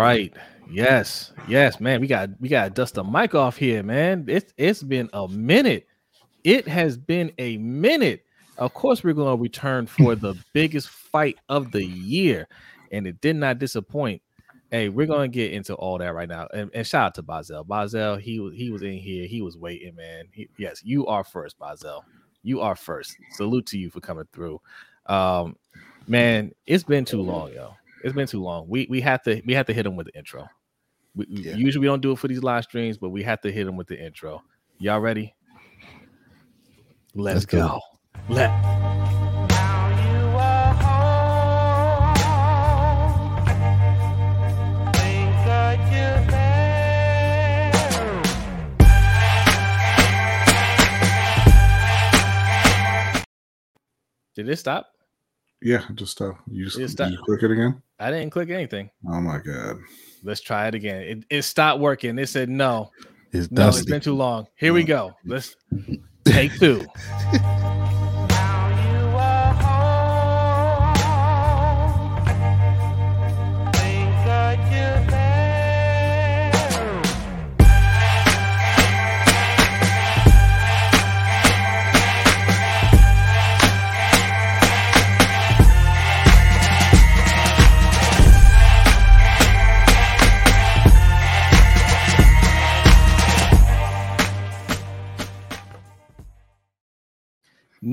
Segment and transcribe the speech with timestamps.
[0.00, 0.34] right.
[0.70, 1.32] Yes.
[1.48, 2.00] Yes, man.
[2.00, 4.24] We got we got to dust the mic off here, man.
[4.28, 5.86] It's it's been a minute.
[6.44, 8.24] It has been a minute.
[8.56, 12.46] Of course, we're going to return for the biggest fight of the year,
[12.92, 14.22] and it did not disappoint.
[14.70, 17.64] Hey, we're gonna get into all that right now, and, and shout out to Bazel.
[17.64, 20.26] Bazel, he was he was in here, he was waiting, man.
[20.30, 22.04] He, yes, you are first, Bazel.
[22.44, 23.16] You are first.
[23.32, 24.60] Salute to you for coming through.
[25.06, 25.56] Um,
[26.06, 27.74] man, it's been too long, yo.
[28.02, 28.66] It's been too long.
[28.68, 30.48] We we have to we have to hit them with the intro.
[31.14, 31.56] We, yeah.
[31.56, 33.76] Usually we don't do it for these live streams, but we have to hit them
[33.76, 34.42] with the intro.
[34.78, 35.34] Y'all ready?
[37.14, 37.68] Let's, Let's go.
[37.68, 37.80] go.
[38.28, 38.50] Let
[54.36, 54.86] Did it stop?
[55.62, 57.82] Yeah, just uh, you just you click it again.
[57.98, 58.90] I didn't click anything.
[59.06, 59.78] Oh my god!
[60.22, 61.02] Let's try it again.
[61.02, 62.18] It, it stopped working.
[62.18, 62.90] It said no.
[63.32, 64.48] It's no, it's been too long.
[64.56, 65.12] Here we go.
[65.24, 65.54] Let's
[66.24, 66.86] take two.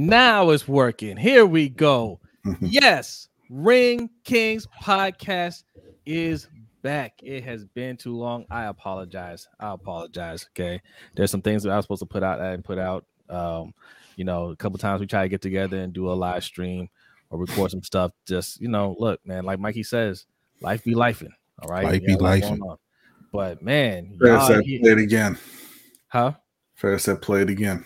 [0.08, 1.18] Now it's working.
[1.18, 2.22] Here we go.
[2.62, 5.64] yes, Ring Kings podcast
[6.06, 6.48] is
[6.82, 7.20] back.
[7.22, 8.46] It has been too long.
[8.50, 9.50] I apologize.
[9.60, 10.48] I apologize.
[10.52, 10.82] Okay.
[11.14, 13.04] There's some things that I was supposed to put out I didn't put out.
[13.30, 13.74] Um,
[14.16, 16.88] you know, a couple times we try to get together and do a live stream
[17.30, 18.14] or record some stuff.
[18.26, 20.26] Just, you know, look, man, like Mikey says,
[20.62, 21.34] life be lifing.
[21.62, 21.84] All right.
[21.84, 22.78] Life be lifing.
[23.34, 25.38] But man, Fair said play it again.
[26.08, 26.32] Huh?
[26.76, 27.84] Fair said play it again.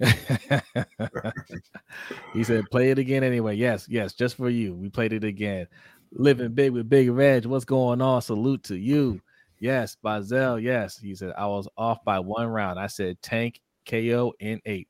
[2.32, 4.74] he said, "Play it again anyway." Yes, yes, just for you.
[4.74, 5.66] We played it again.
[6.12, 7.46] Living big with Big Reg.
[7.46, 8.22] What's going on?
[8.22, 9.20] Salute to you.
[9.58, 10.58] Yes, Bazel.
[10.58, 12.78] Yes, he said I was off by one round.
[12.78, 14.88] I said Tank KO in eight.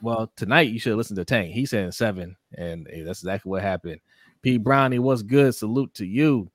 [0.00, 1.52] Well, tonight you should listen to Tank.
[1.52, 4.00] He said seven, and hey, that's exactly what happened.
[4.42, 5.54] P Brownie, what's good?
[5.54, 6.50] Salute to you.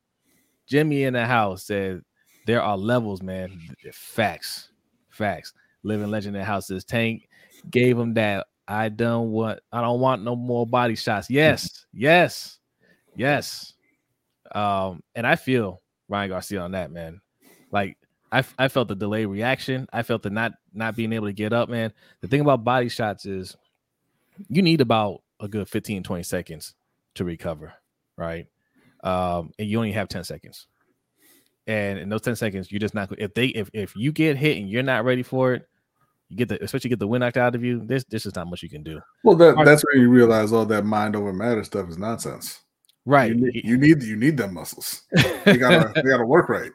[0.67, 2.01] Jimmy in the house said
[2.45, 3.57] there are levels, man.
[3.93, 4.69] Facts,
[5.09, 5.53] facts.
[5.83, 7.26] Living legend in the house says Tank
[7.69, 11.29] gave him that I don't want I don't want no more body shots.
[11.29, 12.59] Yes, yes,
[13.15, 13.73] yes.
[14.53, 17.21] Um, and I feel Ryan Garcia on that, man.
[17.71, 17.97] Like
[18.31, 19.87] I, I felt the delay reaction.
[19.93, 21.93] I felt the not not being able to get up, man.
[22.21, 23.55] The thing about body shots is
[24.49, 26.75] you need about a good 15, 20 seconds
[27.15, 27.73] to recover,
[28.17, 28.47] right?
[29.03, 30.67] Um, and you only have 10 seconds.
[31.67, 34.57] And in those 10 seconds, you're just not if they if if you get hit
[34.57, 35.67] and you're not ready for it,
[36.29, 37.81] you get the especially get the wind knocked out of you.
[37.85, 38.99] This this is not much you can do.
[39.23, 42.61] Well, that that's where you realize all that mind over matter stuff is nonsense.
[43.05, 43.29] Right.
[43.29, 45.03] You need you need, you need them muscles.
[45.47, 46.71] You gotta they gotta work right.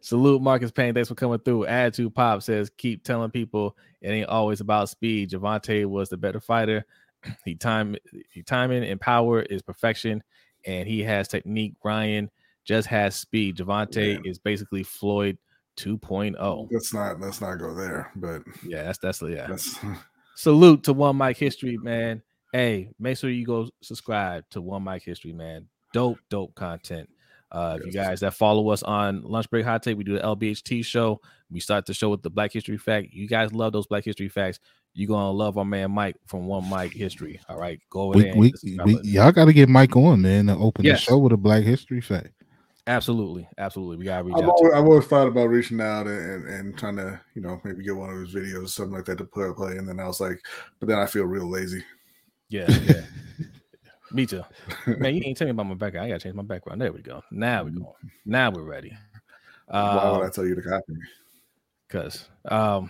[0.00, 0.94] Salute Marcus Payne.
[0.94, 1.66] Thanks for coming through.
[1.66, 5.30] Attitude Pop says keep telling people it ain't always about speed.
[5.30, 6.84] Gervonta was the better fighter.
[7.44, 7.96] He time
[8.30, 10.22] he timing and power is perfection,
[10.64, 11.74] and he has technique.
[11.84, 12.30] Ryan
[12.64, 13.58] just has speed.
[13.58, 14.30] Gervonta yeah.
[14.30, 15.36] is basically Floyd
[15.78, 16.68] 2.0.
[16.70, 19.46] Let's not let's not go there, but yeah, that's that's yeah.
[19.46, 19.78] That's...
[20.36, 22.22] Salute to One Mic History, man.
[22.52, 25.66] Hey, make sure you go subscribe to One Mic History, man.
[25.92, 27.08] Dope, dope content.
[27.50, 27.80] Uh, yes.
[27.80, 30.84] if you guys that follow us on Lunch Break Hot Take, we do the LBHT
[30.84, 31.20] show.
[31.50, 33.08] We start the show with the Black History Fact.
[33.12, 34.60] You guys love those Black History Facts.
[34.94, 37.40] You're gonna love our man Mike from One Mic History.
[37.48, 38.36] All right, go over we, there.
[38.36, 38.52] We,
[38.84, 41.00] we, y'all got to get Mike on, man, to open yes.
[41.00, 42.37] the show with a Black History Fact.
[42.88, 43.98] Absolutely, absolutely.
[43.98, 44.48] We gotta reach I've out.
[44.48, 47.94] Always, I've always thought about reaching out and, and trying to, you know, maybe get
[47.94, 49.76] one of his videos, or something like that to play play.
[49.76, 50.40] And then I was like,
[50.80, 51.84] but then I feel real lazy.
[52.48, 53.02] Yeah, yeah.
[54.12, 54.42] me too.
[54.86, 56.06] Man, you ain't tell me about my background.
[56.06, 56.80] I gotta change my background.
[56.80, 57.22] There we go.
[57.30, 57.94] Now we go.
[58.24, 58.96] Now we're ready.
[59.66, 61.02] Why would I um, tell you to copy me?
[61.86, 62.88] Because um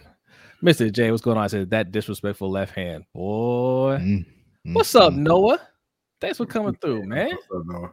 [0.62, 0.92] Mr.
[0.92, 1.44] J, what's going on?
[1.44, 3.02] I said that disrespectful left hand.
[3.12, 3.98] Boy.
[4.00, 4.74] Mm-hmm.
[4.74, 5.18] What's up, mm.
[5.18, 5.60] Noah?
[6.20, 7.30] Thanks for coming through, man.
[7.30, 7.92] What's up, Noah?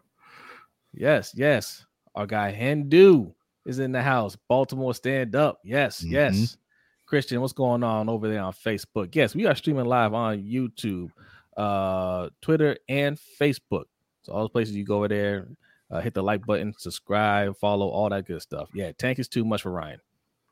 [0.93, 1.83] Yes, yes.
[2.15, 3.31] Our guy Hindu
[3.65, 4.37] is in the house.
[4.47, 5.59] Baltimore stand up.
[5.63, 6.13] Yes, mm-hmm.
[6.13, 6.57] yes.
[7.05, 9.13] Christian, what's going on over there on Facebook?
[9.13, 11.11] Yes, we are streaming live on YouTube,
[11.55, 13.83] uh, Twitter, and Facebook.
[14.23, 15.47] So all the places you go over there,
[15.91, 18.69] uh, hit the like button, subscribe, follow, all that good stuff.
[18.73, 19.99] Yeah, tank is too much for Ryan.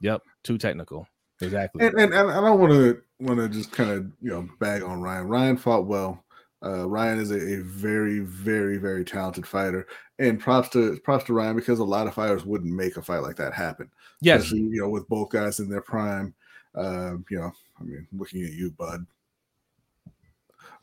[0.02, 1.08] Yep, too technical.
[1.42, 1.86] Exactly.
[1.86, 4.84] And and, and I don't want to want to just kind of you know bag
[4.84, 5.28] on Ryan.
[5.28, 6.24] Ryan fought well.
[6.64, 9.86] Uh, Ryan is a, a, very, very, very talented fighter,
[10.20, 13.22] and props to props to Ryan because a lot of fighters wouldn't make a fight
[13.22, 13.90] like that happen.
[14.22, 16.34] Yes, Especially, you know, with both guys in their prime.
[16.76, 19.06] Uh, you know, I mean, looking at you, bud.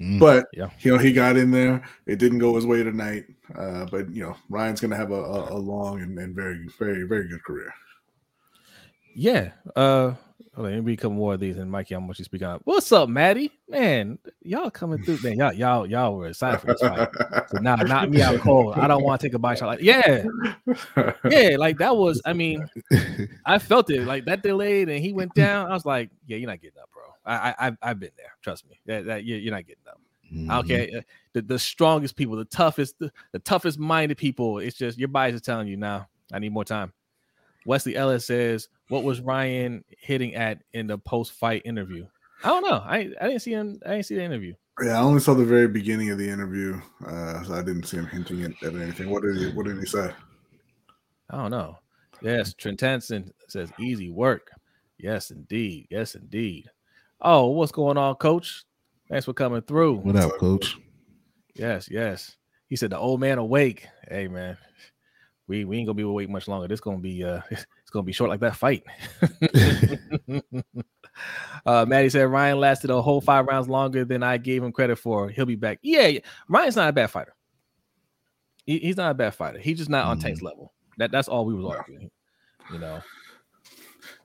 [0.00, 0.71] Mm, but yeah.
[0.81, 1.83] you know, he got in there.
[2.06, 3.26] It didn't go his way tonight.
[3.55, 6.67] Uh, but you know, Ryan's going to have a, a, a long and, and, very,
[6.79, 7.73] very, very good career.
[9.15, 9.50] Yeah.
[9.76, 10.15] Uh,
[10.61, 11.57] let me read a couple more of these.
[11.57, 12.61] And Mikey, I'm going to speak on.
[12.65, 13.51] What's up, Maddie?
[13.69, 15.19] Man, y'all coming through.
[15.23, 17.09] Man, y'all, y'all, y'all were excited for this fight.
[17.49, 18.75] So now, knock me out cold.
[18.77, 19.67] I don't want to take a bite shot.
[19.67, 20.25] Like, yeah,
[21.29, 21.57] yeah.
[21.59, 22.21] Like that was.
[22.25, 22.67] I mean,
[23.47, 24.05] I felt it.
[24.05, 25.71] Like that delayed, and he went down.
[25.71, 27.03] I was like, yeah, you're not getting up, bro.
[27.25, 28.33] I, I, I've been there.
[28.43, 28.81] Trust me.
[28.87, 30.01] That, that you're, not getting up.
[30.33, 30.51] Mm-hmm.
[30.51, 31.01] Okay, uh,
[31.33, 34.59] the, the strongest people, the toughest, the, the toughest minded people.
[34.59, 36.09] It's just your body is telling you now.
[36.33, 36.93] I need more time.
[37.67, 42.07] Wesley Ellis says, "What was Ryan hitting at in the post fight interview?"
[42.43, 42.83] I don't know.
[42.85, 43.81] I I didn't see him.
[43.85, 44.55] I didn't see the interview.
[44.83, 47.99] Yeah, I only saw the very beginning of the interview, uh, so I didn't see
[47.99, 49.11] him hinting at, at anything.
[49.11, 50.12] What did he What did he say?
[51.29, 51.79] I don't know.
[52.23, 54.51] Yes, Trent Hansen says easy work.
[54.99, 55.87] Yes, indeed.
[55.91, 56.71] Yes, indeed.
[57.21, 58.65] Oh, what's going on, Coach?
[59.09, 59.97] Thanks for coming through.
[59.97, 60.79] What up, Coach?
[61.55, 62.37] Yes, yes.
[62.69, 63.87] He said the old man awake.
[64.09, 64.57] Hey, man,
[65.50, 66.69] we we ain't gonna be able to wait much longer.
[66.69, 68.85] This gonna be uh, it's gonna be short like that fight.
[71.67, 74.97] uh, Maddie said Ryan lasted a whole five rounds longer than I gave him credit
[74.97, 75.29] for.
[75.29, 75.81] He'll be back.
[75.82, 76.20] Yeah, yeah.
[76.49, 77.35] Ryan's not a bad fighter.
[78.64, 79.58] He, he's not a bad fighter.
[79.58, 80.11] He's just not mm.
[80.11, 80.73] on Tank's level.
[80.99, 82.12] That that's all we was arguing.
[82.73, 83.00] You know.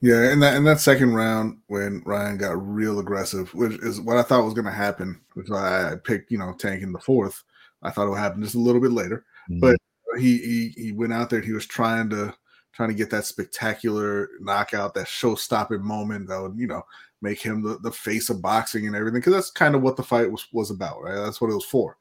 [0.01, 4.17] Yeah, in that in that second round when Ryan got real aggressive, which is what
[4.17, 7.43] I thought was going to happen, which I picked, you know, Tank in the fourth.
[7.81, 9.59] I thought it would happen just a little bit later, mm-hmm.
[9.59, 9.77] but
[10.17, 11.41] he, he he went out there.
[11.41, 12.33] He was trying to
[12.73, 16.83] trying to get that spectacular knockout, that show stopping moment that would you know
[17.21, 19.19] make him the, the face of boxing and everything.
[19.19, 21.15] Because that's kind of what the fight was was about, right?
[21.15, 21.97] That's what it was for.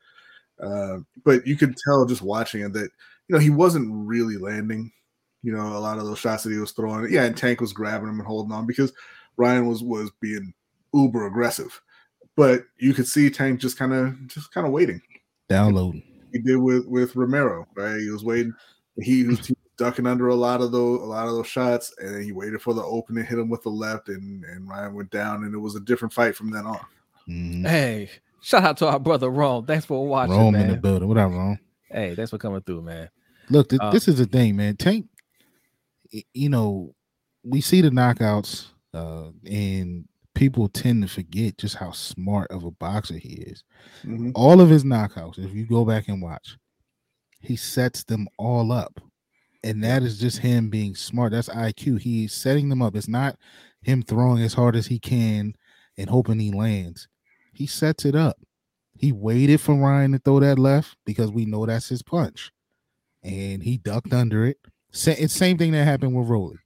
[0.62, 2.90] Uh, but you could tell just watching it that
[3.28, 4.92] you know he wasn't really landing
[5.44, 7.12] you know, a lot of those shots that he was throwing.
[7.12, 8.94] Yeah, and Tank was grabbing him and holding on because
[9.36, 10.54] Ryan was was being
[10.94, 11.80] uber aggressive.
[12.34, 15.02] But you could see Tank just kind of just kind of waiting.
[15.50, 16.02] Downloading.
[16.34, 17.98] He did with with Romero, right?
[17.98, 18.52] He was waiting.
[19.00, 22.32] He was ducking under a lot of those a lot of those shots, and he
[22.32, 25.54] waited for the opening, hit him with the left, and and Ryan went down, and
[25.54, 26.80] it was a different fight from then on.
[27.28, 27.64] Mm-hmm.
[27.64, 28.10] Hey,
[28.42, 29.64] shout out to our brother Rome.
[29.64, 30.36] Thanks for watching.
[30.36, 30.62] Rome man.
[30.62, 31.08] in the building.
[31.08, 31.58] What up, Rome?
[31.90, 33.08] Hey, thanks for coming through, man.
[33.48, 34.76] Look, th- uh, this is the thing, man.
[34.76, 35.06] Tank
[36.32, 36.94] you know,
[37.42, 42.70] we see the knockouts, uh, and people tend to forget just how smart of a
[42.70, 43.64] boxer he is.
[44.04, 44.30] Mm-hmm.
[44.34, 46.56] All of his knockouts, if you go back and watch,
[47.40, 49.00] he sets them all up.
[49.62, 51.32] And that is just him being smart.
[51.32, 52.00] That's IQ.
[52.00, 52.94] He's setting them up.
[52.96, 53.36] It's not
[53.82, 55.54] him throwing as hard as he can
[55.96, 57.08] and hoping he lands.
[57.52, 58.36] He sets it up.
[58.98, 62.52] He waited for Ryan to throw that left because we know that's his punch.
[63.22, 64.58] And he ducked under it.
[64.92, 66.58] It's same thing that happened with Rolly.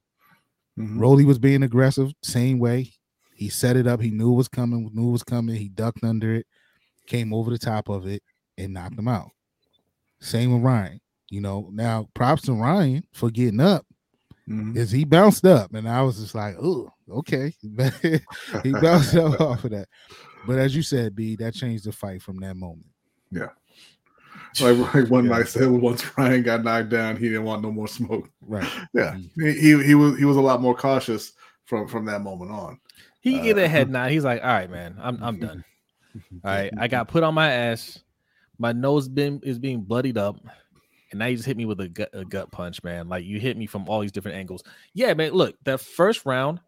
[0.77, 0.99] Mm-hmm.
[0.99, 2.91] Rolly was being aggressive, same way.
[3.39, 4.01] He set it up.
[4.01, 4.91] He knew it was coming.
[4.93, 5.55] Knew it was coming.
[5.55, 6.45] He ducked under it,
[7.07, 8.21] came over the top of it,
[8.57, 9.29] and knocked him out.
[10.19, 10.99] Same with Ryan.
[11.29, 13.85] You know, now props to Ryan for getting up.
[14.45, 14.75] Mm-hmm.
[14.75, 17.53] Is he bounced up, and I was just like, oh, okay.
[18.61, 19.87] he bounced up off of that.
[20.45, 22.87] But as you said, B, that changed the fight from that moment.
[23.31, 23.51] Yeah.
[24.59, 25.31] Like, like one yeah.
[25.31, 28.29] might say, once Ryan got knocked down, he didn't want no more smoke.
[28.41, 28.69] Right.
[28.93, 29.13] Yeah.
[29.13, 29.45] Mm-hmm.
[29.45, 31.31] He he was he was a lot more cautious
[31.63, 32.81] from from that moment on.
[33.21, 34.11] He uh, get a head nod.
[34.11, 35.63] He's like, all right, man, I'm I'm done.
[36.43, 38.03] All right, I got put on my ass.
[38.57, 40.37] My nose been is being bloodied up,
[41.11, 43.07] and now you just hit me with a gut, a gut punch, man.
[43.07, 44.63] Like you hit me from all these different angles.
[44.95, 45.33] Yeah, man.
[45.33, 46.61] Look, that first round,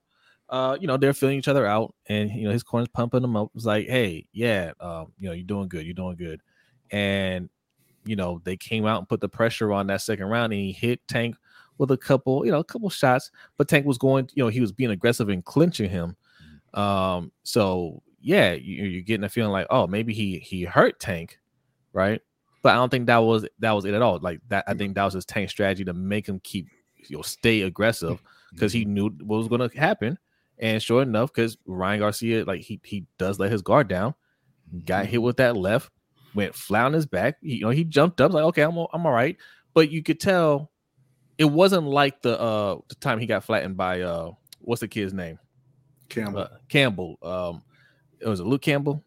[0.47, 3.35] uh, you know, they're feeling each other out, and you know his corner's pumping him
[3.35, 3.49] up.
[3.55, 6.41] It's like, hey, yeah, um, you know, you're doing good, you're doing good,
[6.91, 7.49] and
[8.05, 10.71] you know, they came out and put the pressure on that second round and he
[10.71, 11.35] hit Tank
[11.77, 14.61] with a couple, you know, a couple shots, but Tank was going, you know, he
[14.61, 16.15] was being aggressive and clinching him.
[16.73, 21.39] Um, so yeah, you, you're getting a feeling like, oh, maybe he he hurt Tank,
[21.93, 22.21] right?
[22.63, 24.19] But I don't think that was that was it at all.
[24.21, 26.67] Like that, I think that was his Tank strategy to make him keep,
[27.07, 28.21] you know, stay aggressive
[28.53, 30.17] because he knew what was going to happen.
[30.59, 34.13] And sure enough, because Ryan Garcia, like he he does let his guard down,
[34.85, 35.89] got hit with that left,
[36.35, 37.37] went flat on his back.
[37.41, 39.37] He, you know, he jumped up like, okay, I'm I'm all right.
[39.73, 40.69] But you could tell
[41.37, 45.13] it wasn't like the uh the time he got flattened by uh what's the kid's
[45.13, 45.39] name?
[46.11, 46.39] Campbell.
[46.39, 47.17] Uh, Campbell.
[47.21, 47.63] Um,
[48.19, 49.03] it was a Luke Campbell.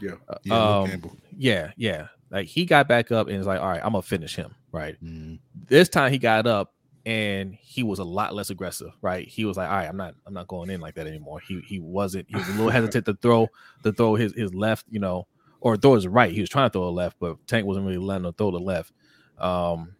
[0.00, 0.14] Yeah.
[0.28, 1.16] Uh, yeah, um, Campbell.
[1.36, 2.08] Yeah, yeah.
[2.30, 4.54] Like he got back up and was like, all right, I'm gonna finish him.
[4.72, 4.96] Right.
[5.02, 5.38] Mm.
[5.68, 6.74] This time he got up
[7.06, 9.26] and he was a lot less aggressive, right?
[9.26, 11.60] He was like, "All right, I'm not, I'm not going in like that anymore." He
[11.60, 12.26] he wasn't.
[12.28, 13.48] He was a little hesitant to throw,
[13.84, 15.28] to throw his his left, you know,
[15.60, 16.32] or throw his right.
[16.32, 18.58] He was trying to throw a left, but Tank wasn't really letting him throw the
[18.58, 18.92] left.
[19.38, 19.94] Um,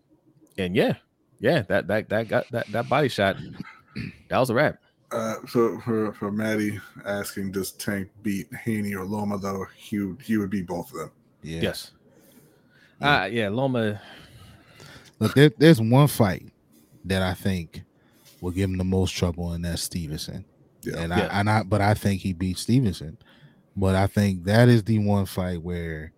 [0.58, 0.94] and yeah,
[1.38, 3.36] yeah, that that that got that that body shot.
[4.28, 4.78] That was a wrap.
[5.12, 9.38] Uh, so for for Maddie asking, does Tank beat Haney or Loma?
[9.38, 11.10] Though he would, he would beat both of them.
[11.42, 11.60] Yeah.
[11.62, 11.92] Yes.
[13.00, 13.22] Yeah.
[13.22, 14.00] Uh, yeah, Loma.
[15.18, 16.50] Look, there, there's one fight
[17.04, 17.82] that I think
[18.40, 20.44] will give him the most trouble, and that's Stevenson.
[20.82, 20.98] Yeah.
[20.98, 21.28] And yeah.
[21.30, 23.18] I and I but I think he beat Stevenson.
[23.76, 26.12] But I think that is the one fight where,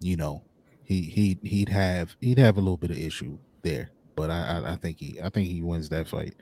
[0.00, 0.44] you know,
[0.84, 3.90] he he he'd have he'd have a little bit of issue there.
[4.14, 6.34] But I I, I think he I think he wins that fight.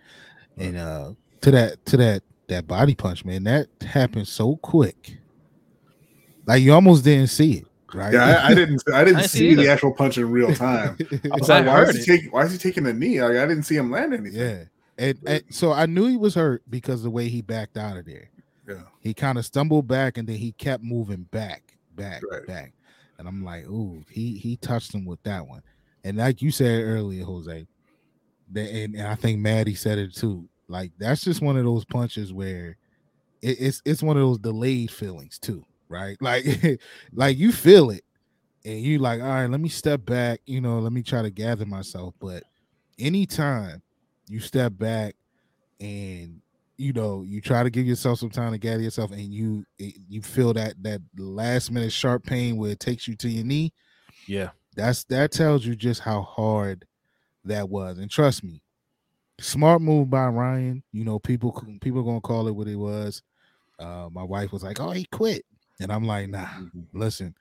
[0.59, 5.19] And uh to that to that that body punch, man, that happened so quick.
[6.47, 7.67] Like you almost didn't see it.
[7.95, 8.13] Right.
[8.13, 8.83] Yeah, I, I didn't.
[8.93, 10.99] I didn't I see, the actual punch in real time.
[11.33, 12.31] I was like, why is he taking?
[12.31, 13.23] Why is he taking a knee?
[13.23, 14.39] Like, I didn't see him land anything.
[14.39, 14.65] Yeah,
[14.99, 18.05] and, and, so I knew he was hurt because the way he backed out of
[18.05, 18.29] there.
[18.69, 22.47] Yeah, he kind of stumbled back and then he kept moving back, back, right.
[22.47, 22.73] back,
[23.19, 25.63] and I'm like, ooh, he he touched him with that one.
[26.05, 27.67] And like you said earlier, Jose,
[28.53, 30.49] that and, and I think Maddie said it too.
[30.69, 32.77] Like that's just one of those punches where
[33.43, 36.17] it, it's it's one of those delayed feelings too, right?
[36.23, 36.47] Like
[37.13, 38.05] like you feel it,
[38.65, 41.31] and you like, all right, let me step back, you know, let me try to
[41.31, 42.15] gather myself.
[42.21, 42.45] But
[42.99, 43.83] anytime
[44.29, 45.17] you step back
[45.81, 46.41] and
[46.79, 50.23] you know you try to give yourself some time to gather yourself and you you
[50.23, 53.73] feel that that last minute sharp pain where it takes you to your knee
[54.27, 56.87] yeah that's that tells you just how hard
[57.45, 58.63] that was and trust me
[59.41, 63.23] smart move by ryan you know people people are gonna call it what it was
[63.79, 65.45] uh, my wife was like oh he quit
[65.81, 66.81] and i'm like nah mm-hmm.
[66.93, 67.35] listen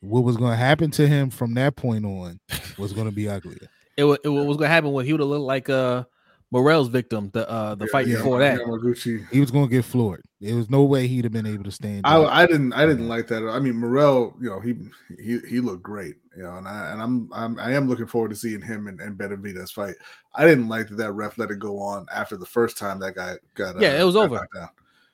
[0.00, 2.40] what was gonna happen to him from that point on
[2.78, 3.56] was gonna be ugly.
[3.96, 6.04] it, it was gonna happen when he would have looked like uh
[6.52, 8.60] Morrell's victim, the uh the yeah, fight yeah, before that.
[8.60, 9.28] Yamaguchi.
[9.30, 10.22] He was gonna get floored.
[10.40, 12.02] There was no way he'd have been able to stand.
[12.04, 13.48] I, I didn't I didn't like that.
[13.48, 14.76] I mean Morrell, you know, he
[15.20, 18.30] he he looked great, you know, and I and I'm I'm I am looking forward
[18.30, 19.94] to seeing him and, and Benavidez fight.
[20.34, 23.14] I didn't like that that ref let it go on after the first time that
[23.14, 24.46] guy got yeah, uh, it was over.
[24.54, 24.68] Down.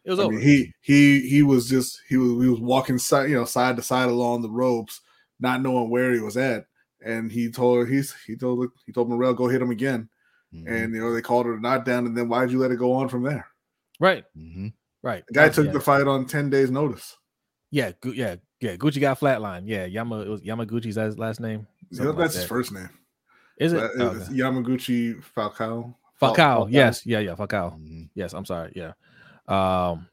[0.04, 0.32] It was I over.
[0.32, 3.76] Mean, he he he was just he was he was walking side you know side
[3.76, 5.00] to side along the ropes,
[5.38, 6.66] not knowing where he was at,
[7.04, 10.08] and he told he's he told he told Morrell go hit him again
[10.54, 10.72] Mm-hmm.
[10.72, 12.92] And you know they called it a knockdown, and then why'd you let it go
[12.92, 13.46] on from there?
[13.98, 14.68] Right, mm-hmm.
[15.02, 15.24] right.
[15.26, 15.72] The guy took yeah.
[15.72, 17.16] the fight on ten days' notice.
[17.70, 18.76] Yeah, yeah, yeah.
[18.76, 19.62] Gucci got flatline.
[19.66, 21.66] Yeah, Yama was Yamaguchi's his last name.
[21.90, 22.38] Yeah, that's like that.
[22.38, 22.88] his first name.
[23.58, 24.18] Is it oh, okay.
[24.32, 25.94] Yamaguchi Falcao?
[26.20, 26.68] Falcao, Falcao.
[26.70, 27.74] yes, yeah, yeah, Falcao.
[27.74, 28.04] Mm-hmm.
[28.14, 28.72] Yes, I'm sorry.
[28.74, 28.92] Yeah,
[29.48, 30.08] um,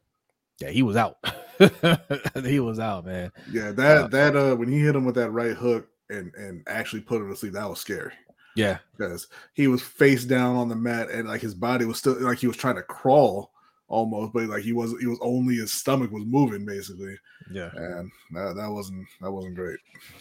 [0.60, 1.18] yeah, he was out.
[2.44, 3.32] he was out, man.
[3.52, 6.64] Yeah, that uh, that uh, when he hit him with that right hook and and
[6.68, 8.14] actually put him to sleep, that was scary.
[8.56, 12.20] Yeah, because he was face down on the mat and like his body was still
[12.20, 13.52] like he was trying to crawl
[13.90, 17.16] almost, but like he was he was only his stomach was moving basically.
[17.52, 19.80] Yeah, and that, that wasn't that wasn't great.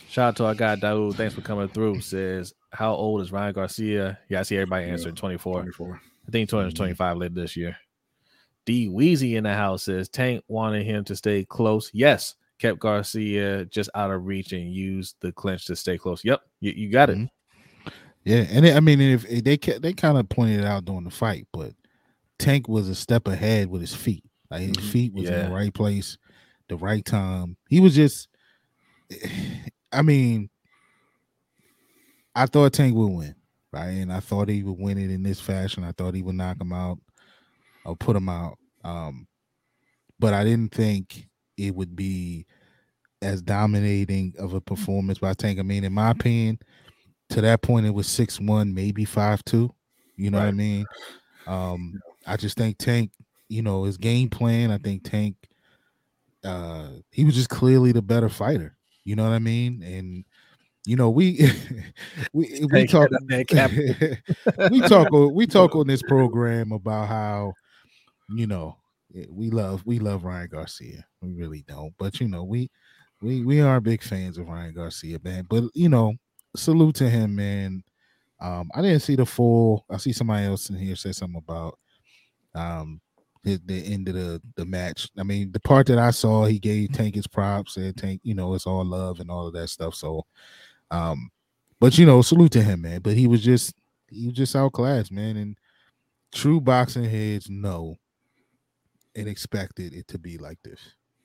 [0.08, 1.14] Shout out to our guy Daoud.
[1.14, 2.00] Thanks for coming through.
[2.00, 4.18] Says how old is Ryan Garcia?
[4.28, 5.52] Yeah, I see everybody answering yeah, 24.
[5.60, 6.00] 24.
[6.26, 7.20] I think 225 mm-hmm.
[7.20, 7.76] later this year.
[8.66, 11.90] D Weezy in the house says Tank wanted him to stay close.
[11.94, 16.22] Yes, kept Garcia just out of reach and used the clinch to stay close.
[16.22, 17.16] Yep, you, you got it.
[17.16, 17.92] Mm-hmm.
[18.24, 21.10] Yeah, and it, I mean, if they they kind of pointed it out during the
[21.10, 21.72] fight, but
[22.38, 24.24] Tank was a step ahead with his feet.
[24.50, 24.88] Like his mm-hmm.
[24.88, 25.40] feet was yeah.
[25.40, 26.16] in the right place,
[26.68, 27.56] the right time.
[27.68, 28.28] He was just,
[29.92, 30.50] I mean,
[32.34, 33.34] I thought Tank would win,
[33.72, 33.88] right?
[33.88, 35.84] And I thought he would win it in this fashion.
[35.84, 36.98] I thought he would knock him out
[37.84, 38.58] or put him out.
[38.84, 39.26] Um,
[40.18, 42.46] but I didn't think it would be
[43.22, 45.58] as dominating of a performance by Tank.
[45.58, 46.58] I mean, in my opinion,
[47.30, 49.74] to that point it was six one, maybe five two.
[50.16, 50.44] You know right.
[50.44, 50.86] what I mean?
[51.46, 53.10] Um, I just think Tank,
[53.48, 54.70] you know, his game plan.
[54.70, 55.36] I think Tank,
[56.44, 58.76] uh, he was just clearly the better fighter.
[59.04, 59.82] You know what I mean?
[59.82, 60.24] And
[60.84, 61.50] you know, we
[62.32, 63.10] we we talk
[64.70, 67.52] we talk we talk on this program about how
[68.34, 68.76] you know
[69.30, 71.04] we love we love Ryan Garcia.
[71.20, 72.70] We really don't, but you know we
[73.20, 75.46] we we are big fans of Ryan Garcia, man.
[75.48, 76.14] But you know,
[76.56, 77.82] salute to him, man.
[78.40, 79.84] Um, I didn't see the full.
[79.90, 81.78] I see somebody else in here say something about
[82.58, 83.00] um
[83.44, 85.08] the, the end of the the match.
[85.18, 88.34] I mean, the part that I saw, he gave Tank his props and Tank, you
[88.34, 89.94] know, it's all love and all of that stuff.
[89.94, 90.26] So,
[90.90, 91.30] um,
[91.80, 93.00] but you know, salute to him, man.
[93.00, 93.74] But he was just
[94.08, 95.36] he was just outclassed, man.
[95.36, 95.56] And
[96.32, 97.96] true boxing heads know
[99.14, 100.80] and expected it to be like this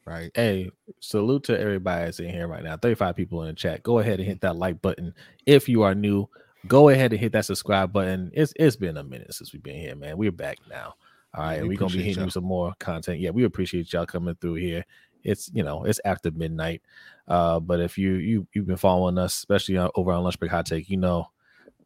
[0.05, 0.31] right?
[0.35, 2.77] Hey, salute to everybody that's in here right now.
[2.77, 3.83] 35 people in the chat.
[3.83, 5.13] Go ahead and hit that like button.
[5.45, 6.27] If you are new,
[6.67, 8.31] go ahead and hit that subscribe button.
[8.33, 10.17] It's it's been a minute since we've been here, man.
[10.17, 10.95] We're back now.
[11.35, 13.19] All right, yeah, we we're gonna be hitting you some more content.
[13.19, 14.85] Yeah, we appreciate y'all coming through here
[15.23, 16.81] it's you know it's after midnight.
[17.27, 20.65] Uh, but if you you you've been following us, especially over on Lunch Break Hot
[20.65, 21.27] Take, you know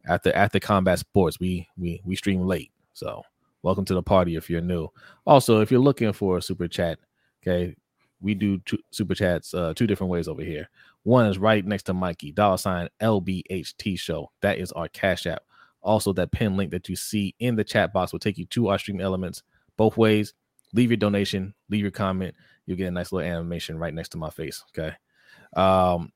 [0.06, 2.72] after after combat sports, we we we stream late.
[2.92, 3.22] So
[3.62, 4.88] welcome to the party if you're new.
[5.26, 6.98] Also, if you're looking for a super chat,
[7.42, 7.76] okay,
[8.20, 10.68] we do two, super chats uh, two different ways over here.
[11.04, 14.30] One is right next to Mikey, dollar sign LBHT show.
[14.42, 15.42] That is our Cash App.
[15.82, 18.68] Also, that pin link that you see in the chat box will take you to
[18.68, 19.42] our stream elements
[19.76, 20.34] both ways.
[20.74, 22.34] Leave your donation, leave your comment.
[22.66, 24.62] You'll get a nice little animation right next to my face.
[24.70, 24.94] Okay.
[25.54, 26.12] Um,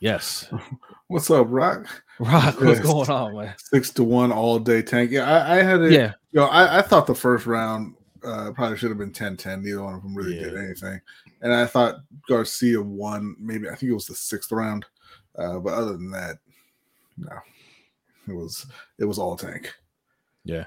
[0.00, 0.52] yes.
[1.06, 1.86] What's up, Rock?
[2.18, 3.54] Rock, what's going on, man?
[3.58, 5.10] Six to one all day tank.
[5.10, 5.92] Yeah, I, I had it.
[5.92, 6.12] Yeah.
[6.32, 9.62] You know, I, I thought the first round uh, probably should have been 10-10.
[9.62, 10.44] Neither one of them really yeah.
[10.44, 11.00] did anything.
[11.42, 11.96] And I thought
[12.28, 13.36] Garcia won.
[13.38, 14.86] Maybe I think it was the sixth round.
[15.36, 16.38] Uh, but other than that,
[17.18, 17.32] no,
[18.28, 18.66] it was
[18.98, 19.72] it was all tank.
[20.44, 20.64] Yeah.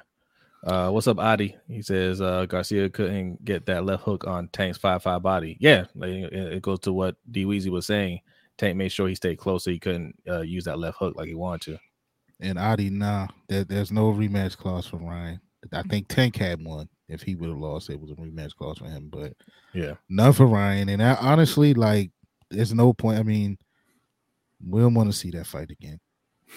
[0.66, 1.56] Uh, what's up, Adi?
[1.68, 5.58] He says uh, Garcia couldn't get that left hook on Tank's five five body.
[5.60, 8.22] Yeah, it goes to what D Weezy was saying.
[8.58, 11.28] Tank made sure he stayed close so he couldn't uh, use that left hook like
[11.28, 11.80] he wanted to.
[12.40, 15.40] And Adi, nah, there, there's no rematch clause for Ryan.
[15.72, 16.90] I think Tank had one.
[17.08, 19.10] If he would have lost, it was a rematch clause for him.
[19.12, 19.34] But
[19.74, 20.90] yeah, none for Ryan.
[20.90, 22.12] And I, honestly, like,
[22.50, 23.20] there's no point.
[23.20, 23.58] I mean,
[24.66, 26.00] we don't want to see that fight again.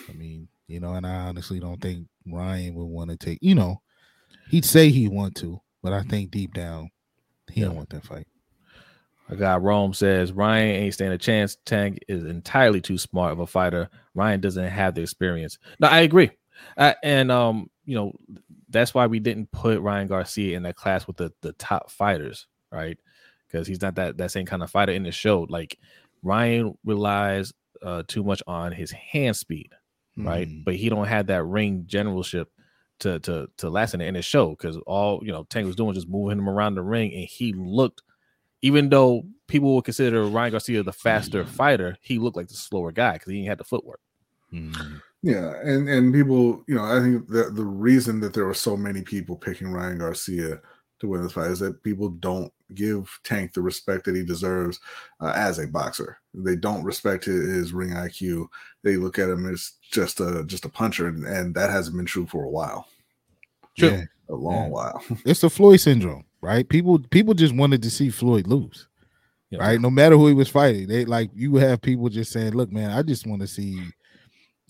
[0.08, 3.38] I mean, you know, and I honestly don't think Ryan would want to take.
[3.42, 3.80] You know,
[4.50, 6.90] he'd say he want to, but I think deep down
[7.50, 7.66] he yeah.
[7.66, 8.26] don't want that fight.
[9.28, 11.56] A guy Rome says Ryan ain't stand a chance.
[11.64, 13.88] Tank is entirely too smart of a fighter.
[14.14, 15.58] Ryan doesn't have the experience.
[15.78, 16.30] No, I agree.
[16.76, 18.12] Uh, and um, you know,
[18.68, 22.46] that's why we didn't put Ryan Garcia in that class with the the top fighters,
[22.70, 22.98] right?
[23.46, 25.46] Because he's not that that same kind of fighter in the show.
[25.48, 25.78] Like
[26.22, 29.70] Ryan relies uh, too much on his hand speed,
[30.24, 30.48] right?
[30.48, 30.64] Mm.
[30.64, 32.48] But he don't have that ring generalship
[33.00, 35.76] to to to last in the in his show because all you know Tank was
[35.76, 38.02] doing was just moving him around the ring, and he looked,
[38.62, 41.48] even though people would consider Ryan Garcia the faster mm.
[41.48, 44.00] fighter, he looked like the slower guy because he didn't have the footwork.
[44.52, 45.00] Mm.
[45.22, 48.76] Yeah, and and people, you know, I think that the reason that there were so
[48.76, 50.60] many people picking Ryan Garcia
[51.00, 54.78] to win this fight is that people don't give Tank the respect that he deserves
[55.20, 56.18] uh, as a boxer.
[56.34, 58.46] They don't respect his, his, ring IQ.
[58.82, 62.06] They look at him as just a just a puncher, and, and that hasn't been
[62.06, 62.86] true for a while.
[63.78, 63.90] True.
[63.90, 64.68] Yeah, a long yeah.
[64.68, 65.04] while.
[65.24, 66.68] it's the Floyd syndrome, right?
[66.68, 68.86] People people just wanted to see Floyd lose.
[69.50, 69.58] Yeah.
[69.58, 72.70] Right, no matter who he was fighting, they like you have people just saying, "Look,
[72.70, 73.82] man, I just want to see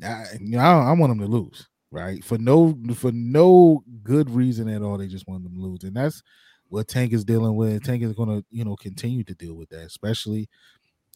[0.03, 2.23] I, you know, I, I, want them to lose, right?
[2.25, 4.99] For no for no good reason at all.
[4.99, 6.23] They just want them to lose, and that's
[6.69, 7.83] what Tank is dealing with.
[7.85, 10.49] Tank is going to you know continue to deal with that, especially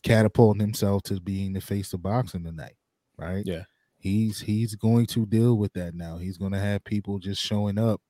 [0.03, 2.77] catapulting himself to being the face of boxing tonight,
[3.17, 3.45] right?
[3.47, 3.65] Yeah,
[3.99, 6.19] he's he's going to deal with that now.
[6.19, 8.01] He's going to have people just showing up,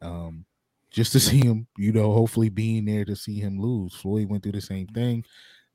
[0.00, 0.44] um,
[0.90, 1.66] just to see him.
[1.76, 3.94] You know, hopefully being there to see him lose.
[3.94, 5.24] Floyd went through the same thing.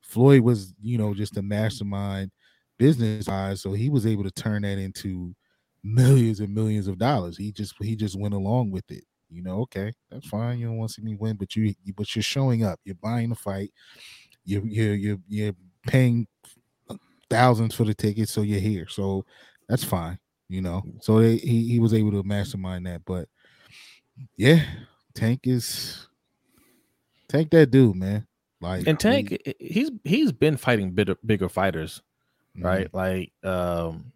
[0.02, 2.30] Floyd was, you know, just a mastermind
[2.78, 5.34] business wise, so he was able to turn that into
[5.82, 7.36] millions and millions of dollars.
[7.36, 9.04] He just he just went along with it.
[9.28, 10.58] You know, okay, that's fine.
[10.58, 12.80] You don't want to see me win, but you but you're showing up.
[12.84, 13.70] You're buying the fight.
[14.44, 15.52] You're you're you're, you're
[15.86, 16.26] paying
[17.28, 18.86] thousands for the tickets, so you're here.
[18.88, 19.24] So
[19.68, 20.18] that's fine.
[20.48, 23.04] You know, so they, he he was able to mastermind that.
[23.04, 23.28] But
[24.36, 24.62] yeah,
[25.14, 26.06] Tank is
[27.28, 28.26] Tank that dude, man.
[28.60, 32.00] Like and Tank, he, he's he's been fighting bigger bigger fighters
[32.60, 32.90] right?
[32.92, 32.96] Mm-hmm.
[32.96, 34.12] Like um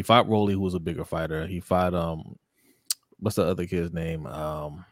[0.00, 1.46] he fought Rolly, who was a bigger fighter.
[1.46, 2.38] He fought um
[3.18, 4.26] what's the other kid's name?
[4.26, 4.86] Um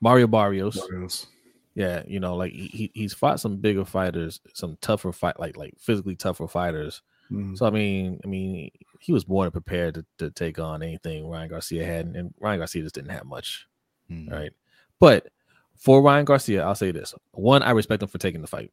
[0.00, 0.80] Mario Barrios.
[0.88, 1.26] Barrios.
[1.74, 5.74] Yeah, you know, like he he's fought some bigger fighters, some tougher fight, like like
[5.76, 7.02] physically tougher fighters.
[7.32, 7.56] Mm-hmm.
[7.56, 11.28] So I mean, I mean, he was more than prepared to, to take on anything
[11.28, 13.66] Ryan Garcia had, and Ryan Garcia just didn't have much,
[14.08, 14.32] mm-hmm.
[14.32, 14.52] right?
[15.00, 15.30] But
[15.76, 18.70] for Ryan Garcia, I'll say this: one, I respect him for taking the fight,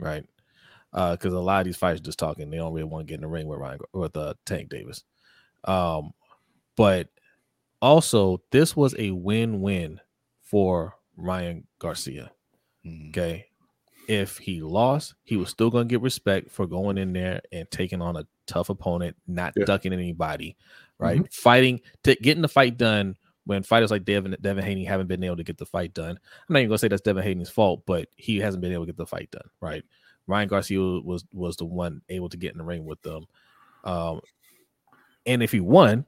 [0.00, 0.24] right?
[0.92, 2.50] because uh, a lot of these fights just talking.
[2.50, 5.04] They don't really want to get in the ring with Ryan with uh, Tank Davis.
[5.64, 6.12] Um,
[6.76, 7.08] but
[7.80, 10.00] also this was a win-win
[10.40, 12.32] for Ryan Garcia.
[12.86, 13.08] Mm-hmm.
[13.10, 13.46] Okay,
[14.08, 17.70] if he lost, he was still going to get respect for going in there and
[17.70, 19.64] taking on a tough opponent, not yeah.
[19.64, 20.56] ducking anybody,
[20.98, 21.18] right?
[21.18, 21.26] Mm-hmm.
[21.30, 25.36] Fighting, to getting the fight done when fighters like Devin Devin Haney haven't been able
[25.36, 26.10] to get the fight done.
[26.10, 28.92] I'm not even gonna say that's Devin Haney's fault, but he hasn't been able to
[28.92, 29.84] get the fight done, right?
[30.26, 33.26] Ryan Garcia was was the one able to get in the ring with them.
[33.84, 34.20] Um,
[35.26, 36.06] and if he won,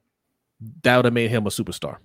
[0.83, 1.97] that would have made him a superstar.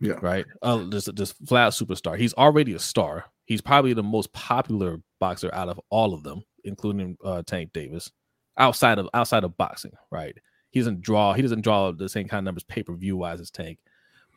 [0.00, 0.14] Yeah.
[0.20, 0.44] Right.
[0.60, 2.18] Uh, just just flat superstar.
[2.18, 3.26] He's already a star.
[3.44, 8.10] He's probably the most popular boxer out of all of them, including uh, Tank Davis.
[8.56, 10.36] Outside of outside of boxing, right?
[10.70, 11.32] He doesn't draw.
[11.32, 13.78] He doesn't draw the same kind of numbers pay per view wise as Tank,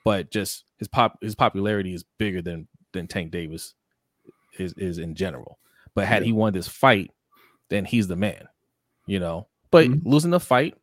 [0.03, 3.75] but just his pop his popularity is bigger than than Tank Davis
[4.57, 5.59] is is in general.
[5.93, 7.11] But had he won this fight,
[7.69, 8.47] then he's the man,
[9.05, 9.47] you know.
[9.69, 10.09] But mm-hmm.
[10.09, 10.75] losing the fight,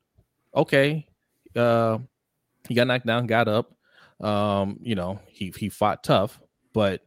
[0.55, 1.07] okay.
[1.55, 1.99] Uh,
[2.69, 3.75] he got knocked down, got up.
[4.21, 6.41] Um, you know, he he fought tough,
[6.73, 7.03] but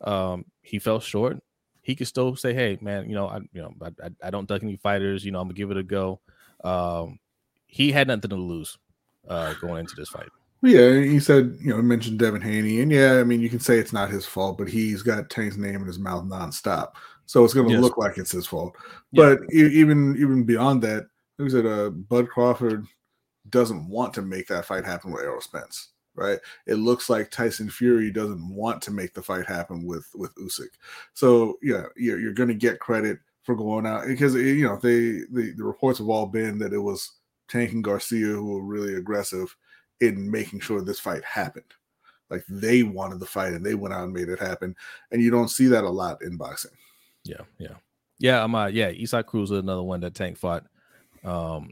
[0.00, 1.38] um, he fell short.
[1.82, 4.62] He could still say, "Hey, man, you know, I you know, I, I don't duck
[4.62, 5.24] any fighters.
[5.24, 6.20] You know, I'm gonna give it a go."
[6.64, 7.18] Um,
[7.66, 8.76] he had nothing to lose
[9.28, 10.28] uh, going into this fight.
[10.60, 13.78] Yeah, he said, you know, mentioned Devin Haney, and yeah, I mean, you can say
[13.78, 16.92] it's not his fault, but he's got Tank's name in his mouth nonstop,
[17.26, 17.82] so it's going to yes.
[17.82, 18.74] look like it's his fault.
[19.12, 19.36] Yeah.
[19.36, 21.06] But even even beyond that,
[21.38, 22.86] he said, uh, Bud Crawford
[23.50, 26.38] doesn't want to make that fight happen with Errol Spence, right?
[26.66, 30.70] It looks like Tyson Fury doesn't want to make the fight happen with with Usyk.
[31.14, 35.20] So yeah, you're, you're going to get credit for going out because you know they
[35.32, 37.12] the, the reports have all been that it was
[37.48, 39.56] Tank and Garcia who were really aggressive
[40.00, 41.72] in making sure this fight happened.
[42.30, 44.76] Like they wanted the fight and they went out and made it happen.
[45.10, 46.72] And you don't see that a lot in boxing.
[47.24, 47.76] Yeah, yeah.
[48.18, 50.66] Yeah, I'm uh yeah, Isaac Cruz is another one that Tank fought.
[51.28, 51.70] Um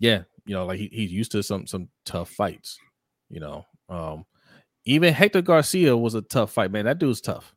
[0.00, 2.78] yeah, you know, like he, he's used to some some tough fights,
[3.28, 3.66] you know.
[3.88, 4.24] Um
[4.84, 6.84] even Hector Garcia was a tough fight, man.
[6.84, 7.54] That dude's tough.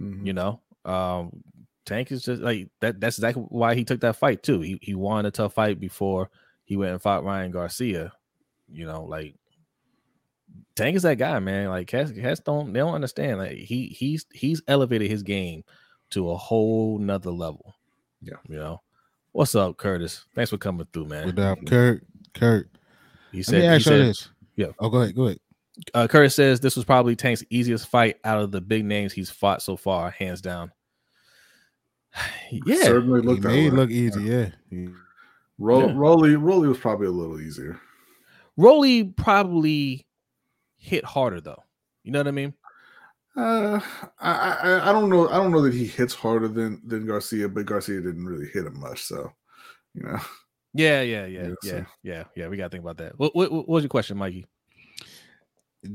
[0.00, 0.26] Mm-hmm.
[0.26, 0.60] You know.
[0.84, 1.42] Um
[1.84, 4.60] Tank is just like that that's exactly why he took that fight too.
[4.60, 6.30] He he won a tough fight before
[6.64, 8.12] he went and fought Ryan Garcia.
[8.70, 9.34] You know, like
[10.76, 11.70] Tank is that guy, man.
[11.70, 13.38] Like Cass, Cass don't they don't understand.
[13.38, 15.64] Like he he's he's elevated his game
[16.10, 17.74] to a whole nother level.
[18.20, 18.80] Yeah, you know.
[19.38, 20.24] What's up, Curtis?
[20.34, 21.26] Thanks for coming through, man.
[21.26, 22.04] What up, Kurt?
[22.34, 22.68] Kurt.
[23.30, 23.54] He said.
[23.54, 24.30] Let me ask you this.
[24.56, 24.66] Yeah.
[24.80, 25.14] Oh, go ahead.
[25.14, 25.38] Go ahead.
[25.94, 29.30] Uh, Curtis says this was probably Tank's easiest fight out of the big names he's
[29.30, 30.72] fought so far, hands down.
[32.50, 34.24] yeah, certainly looked he made look easy.
[34.24, 34.48] Yeah.
[34.72, 34.88] yeah.
[35.58, 35.92] Ro- yeah.
[35.94, 37.78] Rolly, Rolly was probably a little easier.
[38.56, 40.04] Rolly probably
[40.78, 41.62] hit harder though.
[42.02, 42.54] You know what I mean?
[43.38, 43.78] Uh,
[44.18, 45.28] I, I I don't know.
[45.28, 48.66] I don't know that he hits harder than than Garcia, but Garcia didn't really hit
[48.66, 49.04] him much.
[49.04, 49.32] So,
[49.94, 50.18] you know.
[50.74, 52.24] Yeah, yeah, yeah, yeah, yeah, yeah.
[52.34, 53.16] yeah we got to think about that.
[53.16, 54.44] What, what, what was your question, Mikey?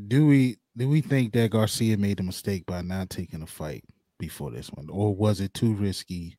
[0.08, 3.84] Do we do we think that Garcia made a mistake by not taking a fight
[4.20, 6.38] before this one, or was it too risky?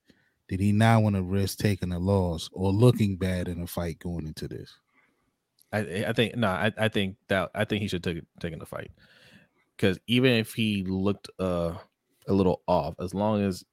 [0.49, 3.99] Did he not want to risk taking a loss or looking bad in a fight
[3.99, 4.75] going into this?
[5.71, 8.65] I I think no, I, I think that I think he should take taking the
[8.65, 8.91] fight
[9.77, 11.75] because even if he looked uh
[12.27, 13.65] a little off, as long as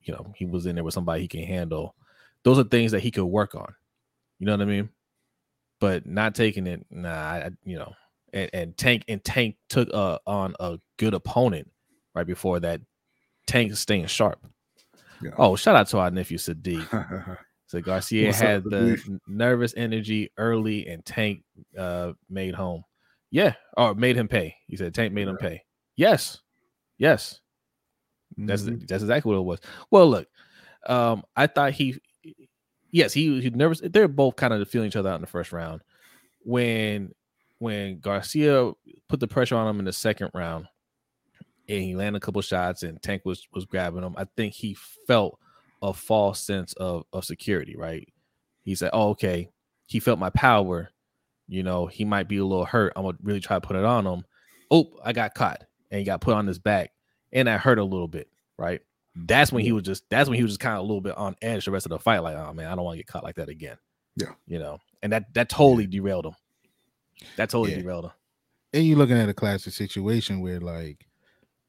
[0.00, 1.94] you know he was in there with somebody he can handle,
[2.42, 3.72] those are things that he could work on.
[4.38, 4.88] You know what I mean?
[5.80, 7.92] But not taking it, nah, I, you know.
[8.32, 11.70] And, and Tank and Tank took uh, on a good opponent
[12.14, 12.80] right before that.
[13.46, 14.44] Tank staying sharp.
[15.22, 15.32] Yeah.
[15.38, 17.38] Oh, shout out to our nephew Sadiq.
[17.66, 21.42] So Garcia What's had the nervous energy early, and Tank
[21.76, 22.84] uh, made home.
[23.34, 24.54] Yeah, or made him pay.
[24.68, 25.64] He said Tank made him pay.
[25.96, 26.40] Yes,
[26.98, 27.40] yes,
[28.38, 28.46] mm-hmm.
[28.46, 29.58] that's that's exactly what it was.
[29.90, 30.28] Well, look,
[30.86, 31.98] um, I thought he,
[32.92, 33.80] yes, he he nervous.
[33.82, 35.80] They're both kind of feeling each other out in the first round.
[36.44, 37.10] When
[37.58, 38.70] when Garcia
[39.08, 40.68] put the pressure on him in the second round,
[41.68, 44.14] and he landed a couple shots, and Tank was was grabbing him.
[44.16, 44.76] I think he
[45.08, 45.40] felt
[45.82, 48.08] a false sense of of security, right?
[48.62, 49.50] He said, "Oh, okay."
[49.86, 50.92] He felt my power.
[51.48, 52.92] You know, he might be a little hurt.
[52.96, 54.24] I'm gonna really try to put it on him.
[54.70, 56.92] Oh, I got caught, and he got put on his back,
[57.32, 58.28] and that hurt a little bit,
[58.58, 58.80] right?
[59.14, 60.04] That's when he was just.
[60.10, 61.90] That's when he was just kind of a little bit on edge the rest of
[61.90, 62.20] the fight.
[62.20, 63.76] Like, oh man, I don't want to get caught like that again.
[64.16, 66.34] Yeah, you know, and that that totally derailed him.
[67.36, 67.82] That totally yeah.
[67.82, 68.12] derailed him.
[68.72, 71.06] And you're looking at a classic situation where, like,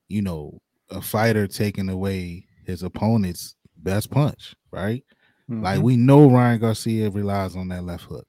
[0.07, 0.59] you know,
[0.89, 5.03] a fighter taking away his opponent's best punch, right?
[5.49, 5.63] Mm-hmm.
[5.63, 8.25] Like we know Ryan Garcia relies on that left hook.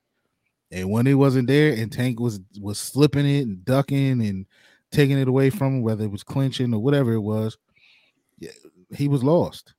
[0.71, 4.47] And when it wasn't there and Tank was was slipping it and ducking and
[4.91, 7.57] taking it away from him, whether it was clinching or whatever it was,
[8.39, 8.51] yeah,
[8.95, 9.75] he was lost.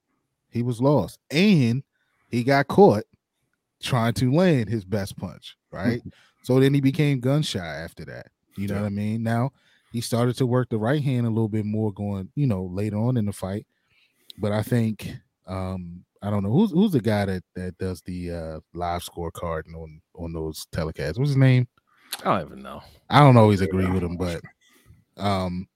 [0.50, 1.20] He was lost.
[1.30, 1.84] And
[2.30, 3.04] he got caught
[3.82, 6.02] trying to land his best punch, right?
[6.44, 8.28] so then he became gun shy after that.
[8.58, 8.82] You know yeah.
[8.82, 9.24] what I mean?
[9.24, 9.52] Now
[9.92, 12.98] he started to work the right hand a little bit more going, you know, later
[12.98, 13.66] on in the fight.
[14.40, 15.12] But I think
[15.46, 19.74] um, I don't know who's who's the guy that that does the uh live scorecard
[19.74, 21.18] on on those telecasts.
[21.18, 21.70] What's his name?
[22.20, 22.82] I don't even know.
[23.10, 24.42] I don't always agree with him, but
[25.16, 25.68] um,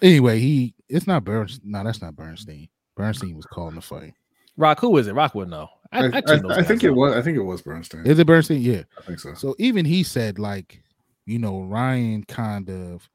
[0.00, 1.72] anyway, he it's not Bernstein.
[1.72, 2.68] No, that's not Bernstein.
[2.96, 4.14] Bernstein was calling the fight.
[4.56, 5.14] Rock, who is it?
[5.14, 5.68] Rock would know.
[5.90, 7.16] I, I, I, I think it was.
[7.16, 8.06] I think it was Bernstein.
[8.06, 8.60] Is it Bernstein?
[8.60, 9.34] Yeah, I think so.
[9.34, 10.82] So even he said like,
[11.26, 13.08] you know, Ryan kind of,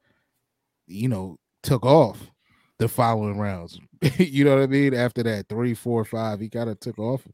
[0.86, 2.30] you know, took off
[2.78, 3.80] the following rounds.
[4.18, 4.94] you know what I mean?
[4.94, 7.26] After that, three, four, five, he kind of took off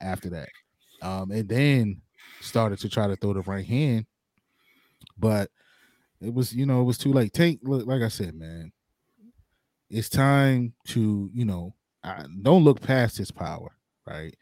[0.00, 0.48] after that.
[1.02, 2.02] Um, and then
[2.40, 4.06] started to try to throw the right hand.
[5.18, 5.50] But
[6.20, 7.32] it was, you know, it was too late.
[7.32, 8.72] Tank, look, like I said, man,
[9.88, 13.72] it's time to, you know, I, don't look past his power,
[14.06, 14.34] right?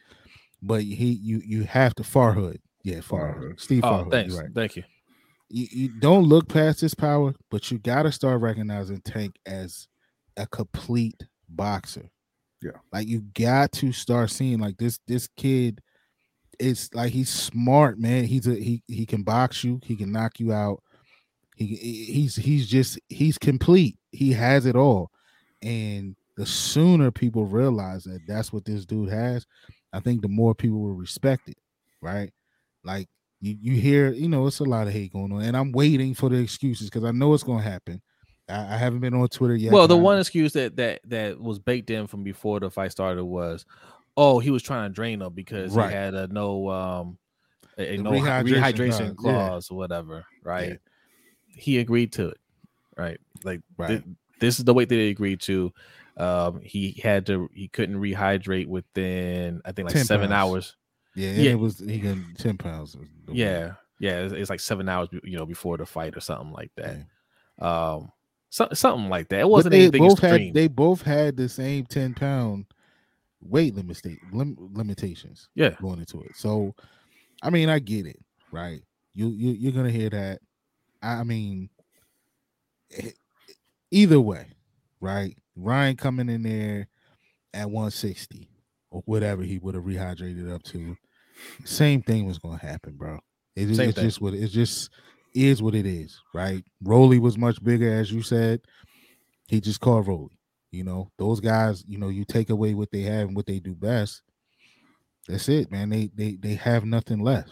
[0.61, 4.11] But he, you, you have to Farhood, yeah, Farhood, Steve oh, Farhood.
[4.11, 4.51] Thanks, right.
[4.53, 4.83] thank you.
[5.49, 5.69] you.
[5.71, 9.87] You don't look past his power, but you got to start recognizing Tank as
[10.37, 12.11] a complete boxer.
[12.63, 12.73] Yeah.
[12.93, 15.81] Like you got to start seeing like this this kid
[16.59, 18.25] it's like he's smart, man.
[18.25, 20.83] He's a he he can box you, he can knock you out.
[21.57, 23.97] He he's he's just he's complete.
[24.11, 25.11] He has it all.
[25.63, 29.47] And the sooner people realize that that's what this dude has,
[29.93, 31.59] I think the more people will respect it,
[32.01, 32.33] right?
[32.85, 33.09] Like
[33.41, 36.15] you you hear, you know, it's a lot of hate going on, and I'm waiting
[36.15, 38.01] for the excuses because I know it's gonna happen.
[38.49, 39.73] I, I haven't been on Twitter yet.
[39.73, 43.25] Well, the one excuse that that that was baked in from before the fight started
[43.25, 43.67] was,
[44.17, 45.91] oh, he was trying to drain them because Right.
[45.91, 47.19] he had a no um
[47.77, 49.75] a, a no rehydration rehydration, clause, yeah.
[49.75, 50.79] or whatever, right?
[51.47, 52.39] He agreed to it,
[52.97, 53.19] right?
[53.45, 54.03] Like Right.
[54.05, 55.73] thi- this is the weight that he agreed to.
[56.17, 60.51] Um, he had to he couldn't rehydrate within I think like 10 seven pounds.
[60.53, 60.77] hours.
[61.15, 61.51] yeah, yeah.
[61.53, 62.97] it was he can ten pounds.
[62.97, 63.39] was the weight.
[63.39, 66.73] Yeah, yeah, it's, it's like seven hours, you know, before the fight or something like
[66.77, 66.97] that.
[67.65, 68.11] Um,
[68.51, 69.41] so, something like that.
[69.41, 70.47] It wasn't they anything both extreme.
[70.47, 72.67] had they both had the same 10 pound
[73.41, 74.01] weight limit
[74.33, 76.37] lim, limitations yeah, going into it.
[76.37, 76.75] So
[77.43, 78.19] I mean, I get it,
[78.51, 78.81] right?
[79.15, 80.41] You you you're gonna hear that.
[81.03, 81.69] I mean,
[82.97, 83.11] eh,
[83.91, 84.47] either way,
[85.01, 85.37] right?
[85.57, 86.89] Ryan coming in there
[87.55, 88.49] at 160
[88.91, 90.97] or whatever he would have rehydrated up to.
[91.65, 93.19] Same thing was gonna happen, bro.
[93.55, 94.05] It, Same it's thing.
[94.05, 94.91] just what it's just
[95.35, 96.65] is what it is, right?
[96.83, 98.61] Rolly was much bigger, as you said.
[99.47, 100.39] He just called Rolly.
[100.71, 103.59] You know, those guys, you know, you take away what they have and what they
[103.59, 104.23] do best.
[105.27, 105.91] That's it, man.
[105.91, 107.51] They they they have nothing left.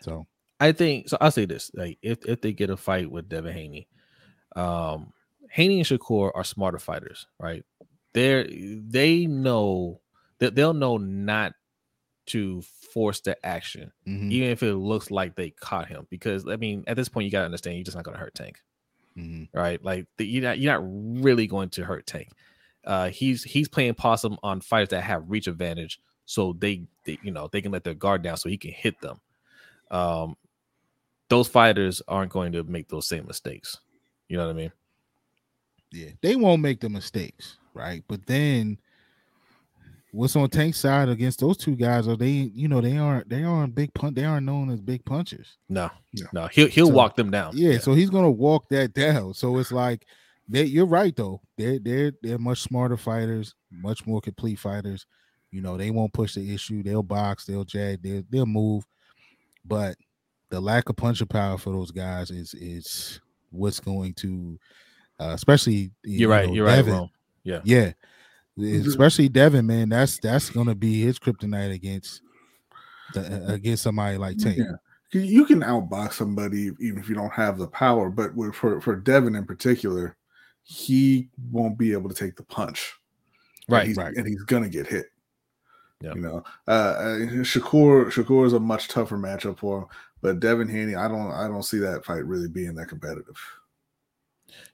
[0.00, 0.26] So
[0.60, 1.16] I think so.
[1.20, 3.88] I'll say this: like, if if they get a fight with Devin Haney,
[4.54, 5.12] um,
[5.50, 7.64] Haney and Shakur are smarter fighters, right?
[8.12, 10.00] They're they know
[10.38, 11.54] that they'll know not
[12.30, 16.06] to force the action, mhm, even if it looks like they caught him.
[16.10, 18.60] Because I mean, at this point, you gotta understand, you're just not gonna hurt Tank.
[19.16, 19.48] mhm.
[19.54, 19.82] right?
[19.84, 22.28] Like the, you're not you're not really going to hurt Tank.
[22.84, 27.30] Uh, he's he's playing possum on fighters that have reach advantage, so they, they you
[27.30, 29.20] know they can let their guard down so he can hit them.
[29.90, 30.36] Um,
[31.28, 33.78] those fighters aren't going to make those same mistakes.
[34.28, 34.72] You know what I mean?
[35.92, 38.02] yeah, they won't make the mistakes, right?
[38.08, 38.78] But then
[40.12, 43.44] what's on Tank's side against those two guys are they, you know, they aren't they
[43.44, 45.56] aren't big punch, they aren't known as big punchers.
[45.68, 46.26] No, Yeah.
[46.32, 47.52] no, he'll he'll So, walk them down.
[47.56, 49.34] Yeah, so he's gonna walk that down.
[49.34, 50.06] So it's like
[50.48, 51.40] they you're right though.
[51.56, 55.06] They're they're they're much smarter fighters, much more complete fighters.
[55.52, 58.84] You know, they won't push the issue, they'll box, they'll jag, they'll they'll move.
[59.64, 59.96] But
[60.48, 63.20] the lack of puncher power for those guys is is
[63.50, 64.58] what's going to
[65.20, 66.46] uh, especially you you're right.
[66.48, 66.94] know, You're right, Devin.
[66.94, 67.10] Rome.
[67.44, 67.92] Yeah.
[68.58, 69.88] Especially Devin, man.
[69.88, 72.22] That's that's gonna be his kryptonite against
[73.14, 74.58] the, against somebody like Tank.
[74.58, 74.64] Yeah.
[75.12, 78.96] You- You can outbox somebody even if you don't have the power, but for for
[78.96, 80.16] Devin in particular,
[80.62, 82.92] he won't be able to take the punch.
[83.68, 84.14] And Right, he's, right.
[84.16, 85.06] and he's gonna get hit.
[86.00, 86.14] Yeah.
[86.14, 89.86] You know, uh, uh, Shakur Shakur is a much tougher matchup for him,
[90.22, 93.36] but Devin Haney, I don't I don't see that fight really being that competitive.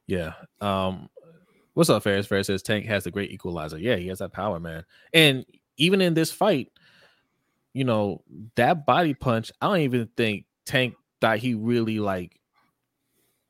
[0.06, 0.34] Yeah.
[0.60, 1.08] Um,
[1.76, 2.26] what's up, Ferris?
[2.26, 3.76] Ferris says Tank has the great equalizer.
[3.78, 4.82] Yeah, he has that power, man.
[5.12, 5.44] And
[5.76, 6.72] even in this fight,
[7.74, 8.22] you know,
[8.54, 12.40] that body punch, I don't even think Tank thought he really like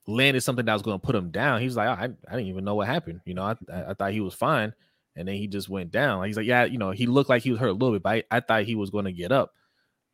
[0.09, 1.61] landed something that was going to put him down.
[1.61, 3.21] He was like, "Oh, I, I didn't even know what happened.
[3.25, 4.73] You know, I, I, I thought he was fine.
[5.15, 6.25] And then he just went down.
[6.25, 8.11] He's like, yeah, you know, he looked like he was hurt a little bit, but
[8.11, 9.53] I, I thought he was going to get up.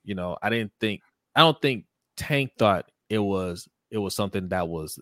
[0.04, 1.00] You know, I didn't think,
[1.34, 5.00] I don't think Tank thought it was, it was something that was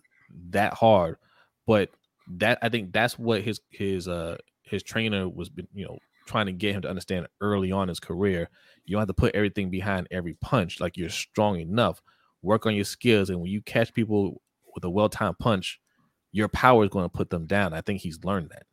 [0.49, 1.17] that hard
[1.67, 1.89] but
[2.37, 6.45] that I think that's what his his uh his trainer was been you know trying
[6.45, 8.49] to get him to understand early on in his career.
[8.85, 10.79] You don't have to put everything behind every punch.
[10.79, 12.01] Like you're strong enough.
[12.41, 14.41] Work on your skills, and when you catch people
[14.73, 15.79] with a well timed punch,
[16.31, 17.73] your power is going to put them down.
[17.73, 18.63] I think he's learned that.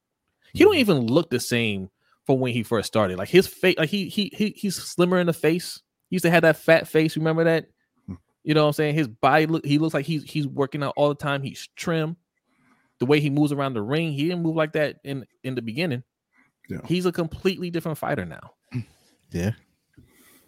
[0.54, 1.90] He don't even look the same
[2.24, 3.18] from when he first started.
[3.18, 5.82] Like his face, like he he he he's slimmer in the face.
[6.08, 7.16] He used to have that fat face.
[7.16, 7.66] Remember that?
[8.44, 8.94] You know what I'm saying?
[8.94, 11.42] His body look he looks like he's he's working out all the time.
[11.42, 12.16] He's trim.
[12.98, 15.62] The way he moves around the ring, he didn't move like that in in the
[15.62, 16.02] beginning.
[16.68, 16.80] Yeah.
[16.84, 18.52] He's a completely different fighter now.
[19.30, 19.50] Yeah,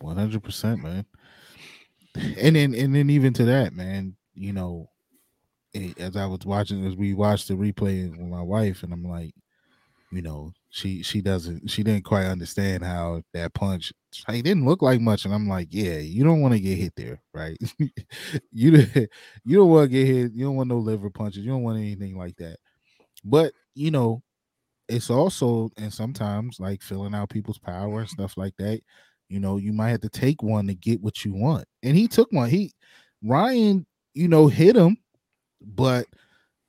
[0.00, 1.04] one hundred percent, man.
[2.14, 4.16] And then, and then, even to that, man.
[4.34, 4.88] You know,
[5.74, 9.04] eh, as I was watching, as we watched the replay with my wife, and I'm
[9.04, 9.34] like,
[10.10, 13.92] you know, she she doesn't, she didn't quite understand how that punch.
[14.28, 16.94] It didn't look like much, and I'm like, yeah, you don't want to get hit
[16.96, 17.56] there, right?
[18.52, 18.87] you
[19.44, 20.33] you don't want to get hit.
[20.33, 21.44] You don't want no liver punches.
[21.44, 22.56] You don't want anything like that.
[23.24, 24.22] But you know,
[24.88, 28.80] it's also and sometimes like filling out people's power and stuff like that.
[29.28, 31.64] You know, you might have to take one to get what you want.
[31.83, 32.50] And he took one.
[32.50, 32.72] He
[33.22, 34.96] Ryan, you know, hit him,
[35.61, 36.06] but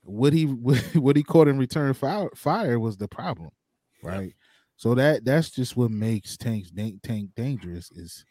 [0.04, 0.46] what he
[0.96, 3.52] what he caught in return fire, fire was the problem,
[4.04, 4.34] right?
[4.78, 6.72] So that that's just what makes Tank's
[7.04, 8.26] Tank dangerous is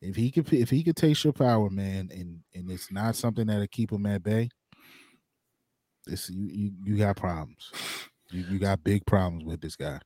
[0.00, 3.46] if he could if he could taste your power, man, and and it's not something
[3.46, 4.50] that'll keep him at bay.
[6.04, 7.72] This you you, you got problems.
[8.30, 10.00] You, you got big problems with this guy.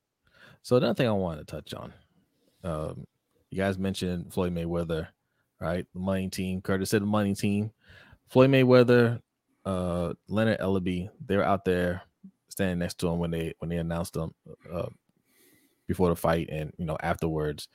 [0.62, 1.92] So another thing I wanted to touch on,
[2.62, 3.04] um,
[3.50, 5.08] you guys mentioned Floyd Mayweather,
[5.60, 5.84] right?
[5.92, 6.60] The money team.
[6.60, 7.72] Curtis said the money team.
[8.28, 9.20] Floyd Mayweather,
[9.64, 12.02] uh, Leonard Ellerbe, they're out there
[12.52, 14.34] standing next to him when they when they announced them
[14.72, 14.88] uh,
[15.86, 17.68] before the fight and you know afterwards.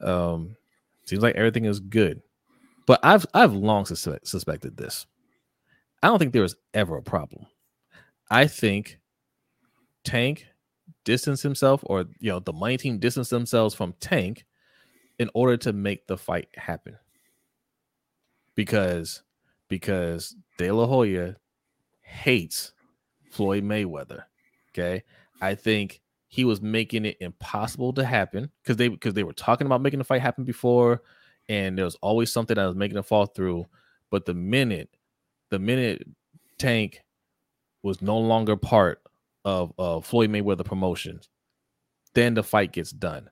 [0.00, 0.56] Um,
[1.04, 2.22] seems like everything is good,
[2.86, 5.06] but I've I've long suspect, suspected this.
[6.02, 7.46] I don't think there was ever a problem.
[8.30, 8.98] I think
[10.04, 10.46] Tank
[11.04, 14.44] distanced himself, or you know, the money team distanced themselves from Tank
[15.18, 16.96] in order to make the fight happen.
[18.54, 19.22] Because
[19.68, 21.36] because De La Hoya
[22.02, 22.73] hates
[23.34, 24.24] Floyd Mayweather.
[24.70, 25.02] Okay.
[25.40, 29.66] I think he was making it impossible to happen because they because they were talking
[29.66, 31.02] about making the fight happen before,
[31.48, 33.66] and there was always something that was making it fall through.
[34.10, 34.88] But the minute,
[35.50, 36.06] the minute
[36.58, 37.02] Tank
[37.82, 39.02] was no longer part
[39.44, 41.28] of uh, Floyd Mayweather Promotions,
[42.14, 43.28] then the fight gets done.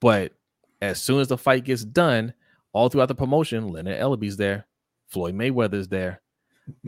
[0.00, 0.32] But
[0.80, 2.32] as soon as the fight gets done,
[2.72, 4.66] all throughout the promotion, Leonard Ellerbe's there,
[5.08, 6.22] Floyd Mayweather's there.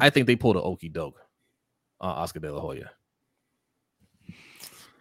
[0.01, 1.19] I think they pulled an okey doke
[2.03, 2.91] on Oscar De La Hoya.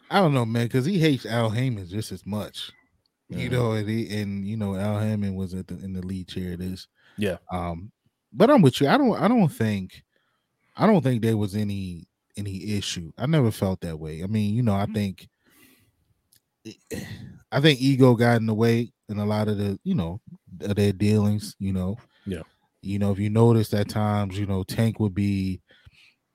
[0.10, 2.72] I don't know, man, because he hates Al Haymon just as much.
[3.32, 3.42] Mm-hmm.
[3.42, 6.28] You know, and, he, and you know Al Haymon was at the, in the lead
[6.28, 6.54] chair.
[6.54, 6.88] It is,
[7.18, 7.38] yeah.
[7.52, 7.92] Um,
[8.32, 8.88] but I'm with you.
[8.88, 9.16] I don't.
[9.20, 10.04] I don't think.
[10.78, 13.12] I don't think there was any any issue.
[13.18, 14.24] I never felt that way.
[14.24, 14.94] I mean, you know, I mm-hmm.
[14.94, 15.30] think
[17.52, 20.94] I think ego got in the way in a lot of the, you know, their
[20.94, 21.98] dealings, you know.
[22.26, 22.44] Yeah.
[22.82, 25.62] You know, if you notice at times, you know, Tank would be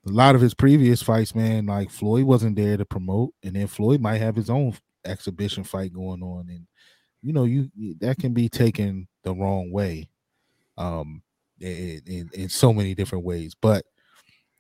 [0.07, 3.67] a lot of his previous fights, man, like Floyd wasn't there to promote, and then
[3.67, 6.67] Floyd might have his own exhibition fight going on, and
[7.23, 10.09] you know, you that can be taken the wrong way,
[10.79, 11.23] um,
[11.61, 13.55] in, in, in so many different ways.
[13.61, 13.85] But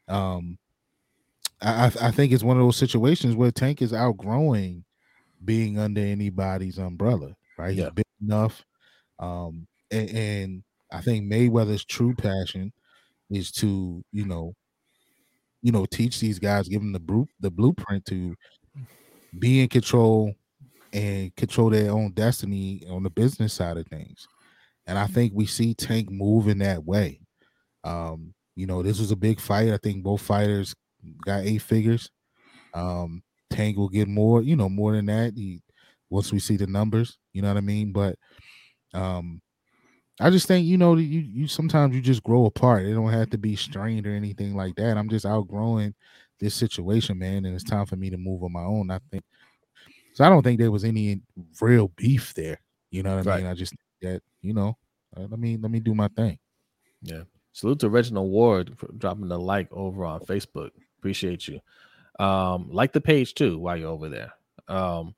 [0.09, 0.59] um,
[1.61, 4.85] I, I think it's one of those situations where Tank is outgrowing
[5.45, 7.75] being under anybody's umbrella, right?
[7.75, 7.85] Yeah.
[7.85, 8.65] He's big enough.
[9.19, 12.73] Um, and, and I think Mayweather's true passion
[13.31, 14.55] is to, you know,
[15.63, 18.35] you know, teach these guys, give them the bru- the blueprint to
[19.39, 20.35] be in control
[20.93, 24.27] and control their own destiny on the business side of things.
[24.87, 27.21] And I think we see Tank move in that way.
[27.85, 29.71] Um, you know, this was a big fight.
[29.71, 30.75] I think both fighters
[31.25, 32.11] got eight figures.
[32.73, 35.35] Um, Tank will get more, you know, more than that.
[35.37, 35.61] He
[36.09, 37.93] once we see the numbers, you know what I mean.
[37.93, 38.17] But
[38.95, 39.41] um,
[40.19, 42.87] I just think you know you you sometimes you just grow apart.
[42.87, 44.97] It don't have to be strained or anything like that.
[44.97, 45.95] I'm just outgrowing
[46.41, 48.91] this situation, man, and it's time for me to move on my own.
[48.91, 49.25] I think
[50.15, 50.25] so.
[50.25, 51.21] I don't think there was any
[51.61, 52.61] real beef there.
[52.91, 53.43] You know what I right.
[53.43, 53.51] mean?
[53.51, 54.79] I just that you know,
[55.17, 56.39] uh, let me let me do my thing.
[57.03, 57.23] Yeah.
[57.53, 60.71] Salute to Reginald Ward for dropping the like over on Facebook.
[60.99, 61.61] Appreciate you.
[62.19, 64.33] Um, like the page too while you're over there.
[64.69, 65.15] Um,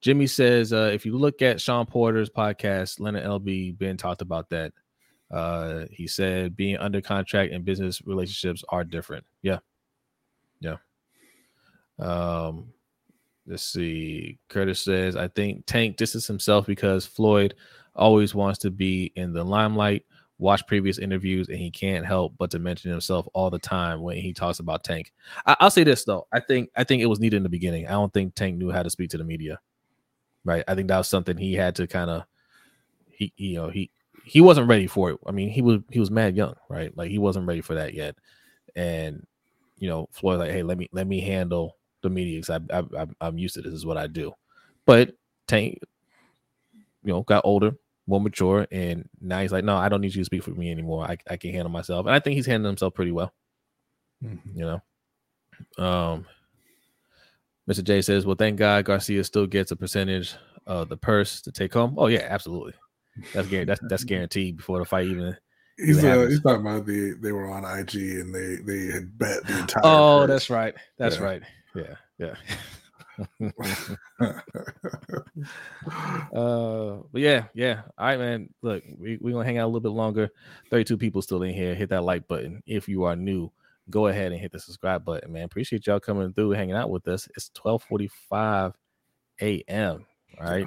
[0.00, 4.48] Jimmy says uh, if you look at Shawn Porter's podcast, Leonard Ellerbe Ben talked about
[4.50, 4.72] that.
[5.30, 9.24] Uh, he said being under contract and business relationships are different.
[9.42, 9.58] Yeah,
[10.60, 10.76] yeah.
[11.98, 12.72] Um,
[13.46, 14.38] let's see.
[14.48, 17.54] Curtis says I think Tank distanced himself because Floyd
[17.94, 20.04] always wants to be in the limelight
[20.40, 24.16] watch previous interviews and he can't help but to mention himself all the time when
[24.16, 25.12] he talks about Tank.
[25.44, 27.86] I, will say this though, I think I think it was needed in the beginning.
[27.86, 29.60] I don't think Tank knew how to speak to the media,
[30.44, 30.64] right?
[30.66, 32.24] I think that was something he had to kind of
[33.08, 33.90] he you know he
[34.24, 35.18] he wasn't ready for it.
[35.26, 36.96] I mean he was he was mad young, right?
[36.96, 38.16] Like he wasn't ready for that yet,
[38.74, 39.26] and
[39.78, 43.02] you know Floyd like hey let me let me handle the media because I, I,
[43.02, 43.72] I I'm used to this.
[43.72, 44.32] this is what I do,
[44.86, 45.14] but
[45.46, 45.78] Tank
[47.02, 47.72] you know got older
[48.10, 50.70] more mature, and now he's like, no, I don't need you to speak for me
[50.70, 51.04] anymore.
[51.04, 53.32] I, I can handle myself, and I think he's handling himself pretty well.
[54.22, 54.58] Mm-hmm.
[54.58, 54.80] You
[55.78, 56.26] know, um,
[57.70, 57.84] Mr.
[57.84, 60.34] J says, well, thank God Garcia still gets a percentage
[60.66, 61.94] of the purse to take home.
[61.96, 62.72] Oh yeah, absolutely.
[63.32, 63.68] That's guaranteed.
[63.68, 65.36] That's that's guaranteed before the fight even.
[65.78, 69.46] He's uh, he's talking about the they were on IG and they they had bet
[69.46, 69.82] the entire.
[69.84, 70.28] Oh, purse.
[70.28, 70.74] that's right.
[70.98, 71.22] That's yeah.
[71.22, 71.42] right.
[71.74, 72.34] Yeah, yeah.
[76.32, 77.82] uh, but yeah, yeah.
[77.96, 78.48] All right, man.
[78.62, 80.30] Look, we, we're gonna hang out a little bit longer.
[80.70, 81.74] 32 people still in here.
[81.74, 83.52] Hit that like button if you are new.
[83.90, 85.44] Go ahead and hit the subscribe button, man.
[85.44, 87.28] Appreciate y'all coming through, hanging out with us.
[87.36, 88.74] It's 12:45
[89.42, 90.06] a.m.
[90.40, 90.66] Right.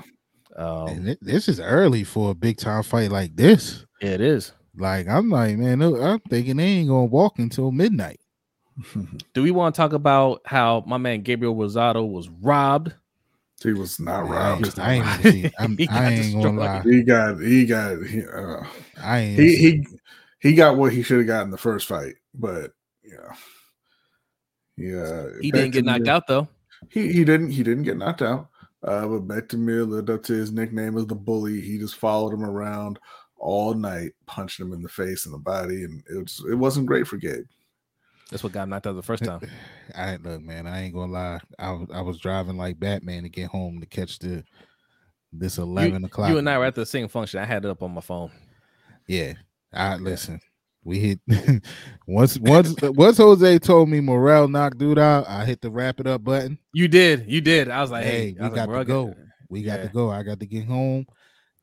[0.56, 3.86] Um, and this is early for a big time fight like this.
[4.02, 4.54] It is.
[4.76, 8.20] Like I'm like, man, I'm thinking they ain't gonna walk until midnight.
[9.34, 12.94] Do we want to talk about how my man Gabriel Rosado was robbed?
[13.62, 14.78] He was not robbed.
[14.78, 16.82] I ain't, see, I'm, I ain't gonna lie.
[16.82, 18.64] He got he got he, uh,
[19.02, 19.88] I ain't he, he
[20.40, 22.72] he got what he should have got in the first fight, but
[23.04, 23.36] yeah,
[24.78, 25.28] yeah.
[25.42, 26.48] He didn't get knocked out though.
[26.90, 28.50] He he didn't he didn't get knocked out.
[28.84, 31.62] Uh, but Bektemir lived up to his nickname as the bully.
[31.62, 33.00] He just followed him around
[33.38, 36.88] all night, punching him in the face and the body, and it was it wasn't
[36.88, 37.46] great for Gabe.
[38.30, 39.42] That's what got knocked out the first time.
[39.96, 40.68] I look, man.
[40.68, 41.40] I ain't gonna lie.
[41.60, 44.44] I was I was driving like Batman to get home to catch the
[45.32, 46.30] this eleven you, o'clock.
[46.30, 47.40] You and I were at the same function.
[47.40, 48.32] I had it up on my phone.
[49.08, 49.34] Yeah,
[49.74, 50.42] I listen.
[50.84, 51.20] We hit
[52.08, 55.28] once once once Jose told me Morrell knocked dude out.
[55.28, 56.58] I hit the wrap it up button.
[56.74, 57.70] You did, you did.
[57.70, 59.16] I was like, hey, hey we got like, to go.
[59.50, 59.88] We got yeah.
[59.88, 60.12] to go.
[60.12, 61.06] I got to get home.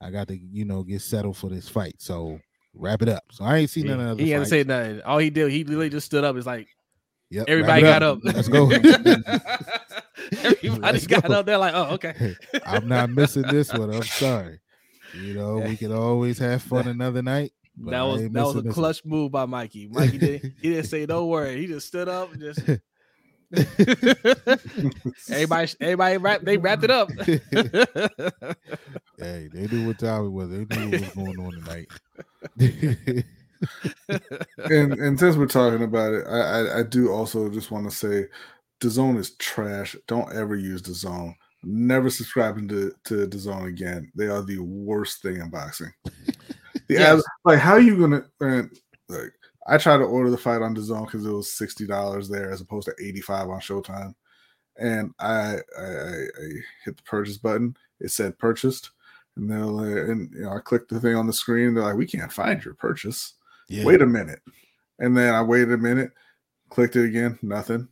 [0.00, 1.96] I got to you know get settled for this fight.
[1.98, 2.38] So
[2.74, 3.24] wrap it up.
[3.30, 5.02] So I ain't seen none of He hasn't said nothing.
[5.02, 6.36] All he did, he literally just stood up.
[6.36, 6.68] It's like,
[7.28, 8.20] yep, everybody got up.
[8.22, 8.70] Let's go.
[10.32, 11.34] Everybody Let's got go.
[11.34, 11.46] up.
[11.46, 12.36] They're like, oh, okay.
[12.66, 13.92] I'm not missing this one.
[13.92, 14.60] I'm sorry.
[15.14, 17.52] You know, we can always have fun another night.
[17.76, 19.10] That was that was a clutch one.
[19.10, 19.88] move by Mikey.
[19.88, 21.58] Mikey didn't he didn't say no word.
[21.58, 22.60] He just stood up and just
[25.30, 27.10] everybody everybody wrap they wrapped it up.
[29.18, 30.50] hey, they knew what time it was.
[30.50, 31.88] They knew what was going on tonight.
[34.70, 37.96] and and since we're talking about it, I, I, I do also just want to
[37.96, 38.26] say
[38.80, 39.96] DAZN is trash.
[40.06, 41.34] Don't ever use DAZN.
[41.62, 44.12] Never subscribing to to DAZN again.
[44.14, 45.92] They are the worst thing in boxing.
[46.90, 47.22] The yes.
[47.44, 48.68] like how are you gonna man,
[49.08, 49.32] like
[49.64, 52.60] I tried to order the fight on DAZN because it was sixty dollars there as
[52.60, 54.12] opposed to eighty five on Showtime,
[54.76, 56.26] and I, I, I
[56.84, 57.76] hit the purchase button.
[58.00, 58.90] It said purchased,
[59.36, 61.74] and they're like, and you know I clicked the thing on the screen.
[61.74, 63.34] They're like, we can't find your purchase.
[63.68, 63.84] Yeah.
[63.84, 64.40] Wait a minute,
[64.98, 66.10] and then I waited a minute,
[66.70, 67.86] clicked it again, nothing,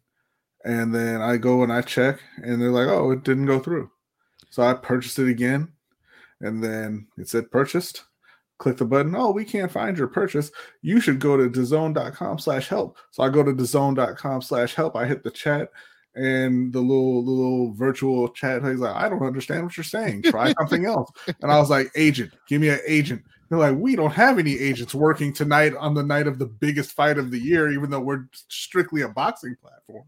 [0.65, 3.93] and then I go and I check, and they're like, oh, it didn't go through.
[4.51, 5.71] So I purchased it again,
[6.41, 8.03] and then it said purchased
[8.59, 9.15] click the button.
[9.17, 10.51] Oh, we can't find your purchase.
[10.83, 12.99] You should go to dazn.com slash help.
[13.11, 14.97] So I go to dazn.com slash help.
[14.97, 15.71] I hit the chat
[16.15, 18.65] and the little little virtual chat.
[18.65, 20.23] He's like, I don't understand what you're saying.
[20.23, 21.11] Try something else.
[21.41, 23.23] And I was like, agent, give me an agent.
[23.49, 26.93] They're like, we don't have any agents working tonight on the night of the biggest
[26.93, 30.05] fight of the year, even though we're strictly a boxing platform.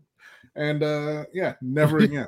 [0.57, 2.27] And uh yeah, never again.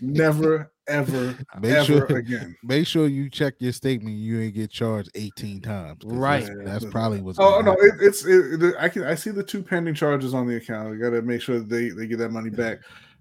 [0.00, 2.56] Never ever make ever sure, again.
[2.62, 4.16] Make sure you check your statement.
[4.16, 6.02] You ain't get charged eighteen times.
[6.04, 6.46] Right.
[6.46, 7.38] That's, that's probably what's.
[7.38, 10.56] Oh no, it, it's it, I can I see the two pending charges on the
[10.56, 10.92] account.
[10.92, 12.78] I got to make sure they they get that money back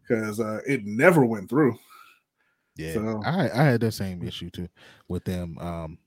[0.07, 1.77] because uh, it never went through.
[2.77, 3.21] Yeah, so.
[3.25, 4.69] I I had the same issue too
[5.07, 5.57] with them.
[5.59, 5.97] Um,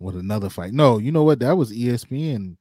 [0.00, 0.72] with another fight.
[0.72, 1.40] No, you know what?
[1.40, 2.56] That was ESPN,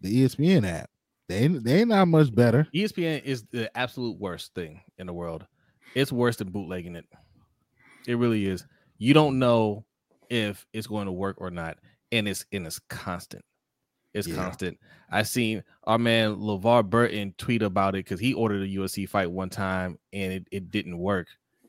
[0.00, 0.90] the ESPN app.
[1.28, 2.68] They they ain't not much better.
[2.74, 5.46] ESPN is the absolute worst thing in the world.
[5.96, 7.06] It's worse than bootlegging it.
[8.06, 8.66] It really is.
[8.98, 9.86] You don't know
[10.28, 11.78] if it's going to work or not,
[12.12, 13.42] and it's and it's constant.
[14.12, 14.36] It's yeah.
[14.36, 14.78] constant.
[15.10, 19.30] I seen our man LeVar Burton tweet about it because he ordered a UFC fight
[19.30, 21.28] one time and it, it didn't work.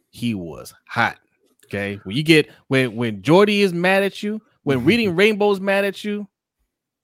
[0.10, 1.20] He was hot.
[1.66, 2.00] Okay.
[2.04, 6.04] When you get when when Geordi is mad at you, when reading rainbows mad at
[6.04, 6.28] you,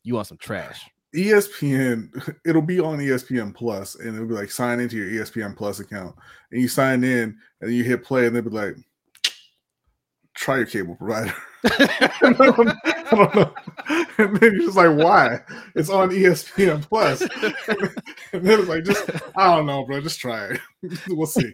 [0.04, 0.90] you want some trash.
[1.16, 5.80] ESPN, it'll be on ESPN Plus, and it'll be like sign into your ESPN Plus
[5.80, 6.16] account,
[6.52, 8.76] and you sign in, and you hit play, and they'll be like,
[10.36, 11.34] try your cable provider.
[11.66, 13.54] I, don't, I, don't, know.
[14.18, 15.40] And then you're just like, why?
[15.76, 17.22] It's on ESPN Plus.
[18.34, 20.02] and then it's like, just I don't know, bro.
[20.02, 20.60] Just try it.
[21.10, 21.52] we'll see.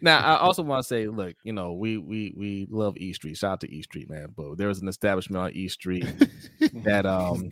[0.00, 3.36] now, I also want to say, look, you know, we we we love E Street.
[3.36, 4.32] Shout out to E Street, man.
[4.36, 6.06] But there's an establishment on E Street
[6.84, 7.50] that um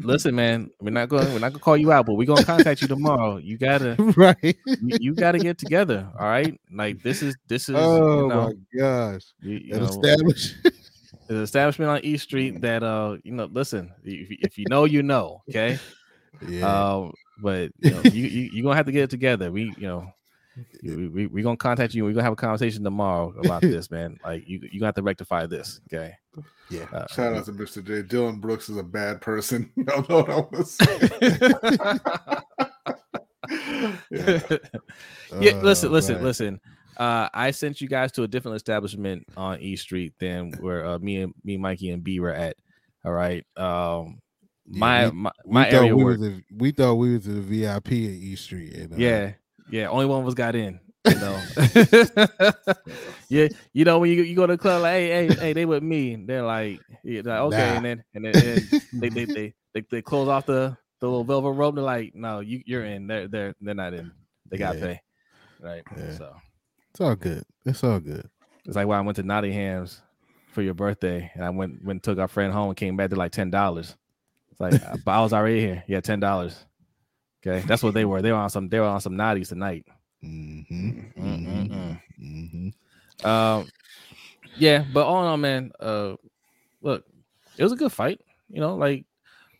[0.00, 2.82] listen, man, we're not going we're not gonna call you out, but we're gonna contact
[2.82, 3.36] you tomorrow.
[3.38, 6.08] You gotta right, you, you gotta get together.
[6.18, 6.58] All right.
[6.72, 9.22] Like this is this is oh you know, my gosh.
[9.40, 10.54] You, you know, establish
[11.28, 11.90] an establishment.
[11.90, 15.78] On East Street that uh you know listen if, if you know you know okay?
[16.46, 16.66] Yeah.
[16.66, 19.50] Um but you know you, you you're gonna have to get it together.
[19.50, 20.12] We you know
[20.82, 24.18] we, we, we gonna contact you we're gonna have a conversation tomorrow about this man.
[24.24, 26.14] Like you you got to rectify this okay?
[26.70, 26.86] Yeah.
[26.92, 27.84] Uh, shout out to Mr.
[27.84, 28.02] J.
[28.02, 29.70] Dylan Brooks is a bad person.
[29.76, 32.40] Y'all know what I want to say
[34.10, 34.40] yeah.
[35.40, 36.60] yeah listen listen listen
[36.96, 40.98] uh, I sent you guys to a different establishment on E Street than where uh,
[40.98, 42.56] me and me, Mikey, and B were at.
[43.04, 43.44] All right.
[43.56, 44.20] Um,
[44.66, 46.18] my we- my, We my thought area we work.
[46.20, 48.74] was a, we thought we was the VIP at E Street.
[48.74, 49.32] And, uh, Yeah,
[49.70, 49.88] yeah.
[49.88, 50.80] Only one of us got in.
[51.06, 51.38] You know.
[53.28, 55.66] yeah, you know when you you go to the club, like, hey, hey, hey, they
[55.66, 56.14] with me.
[56.14, 57.76] And they're like, yeah, like, okay, Nah.
[57.76, 58.68] and then and then, and
[59.02, 61.74] they, they, they they they close off the the little velvet rope.
[61.74, 63.06] They're like, no, you you're in.
[63.06, 64.12] They're they're they're not in.
[64.50, 64.80] They got Yeah.
[64.86, 65.00] pay.
[65.60, 65.82] Right.
[65.98, 66.16] Yeah.
[66.16, 66.34] So
[66.94, 67.42] it's all good.
[67.66, 68.30] It's all good.
[68.64, 70.00] it's like when I went to Nottingham's
[70.52, 73.10] for your birthday, and I went went and took our friend home and came back
[73.10, 73.96] to like ten dollars.
[74.52, 75.82] It's like, but I was already here.
[75.88, 76.64] Yeah, ten dollars.
[77.44, 78.22] Okay, that's what they were.
[78.22, 78.68] They were on some.
[78.68, 79.84] They were on some naughties tonight.
[80.24, 81.00] Mm-hmm.
[81.18, 82.00] Mm-mm-mm.
[82.22, 83.26] Mm-hmm.
[83.26, 83.68] Um,
[84.56, 86.14] yeah, but all in all, man, uh,
[86.80, 87.04] look,
[87.58, 88.20] it was a good fight.
[88.48, 89.04] You know, like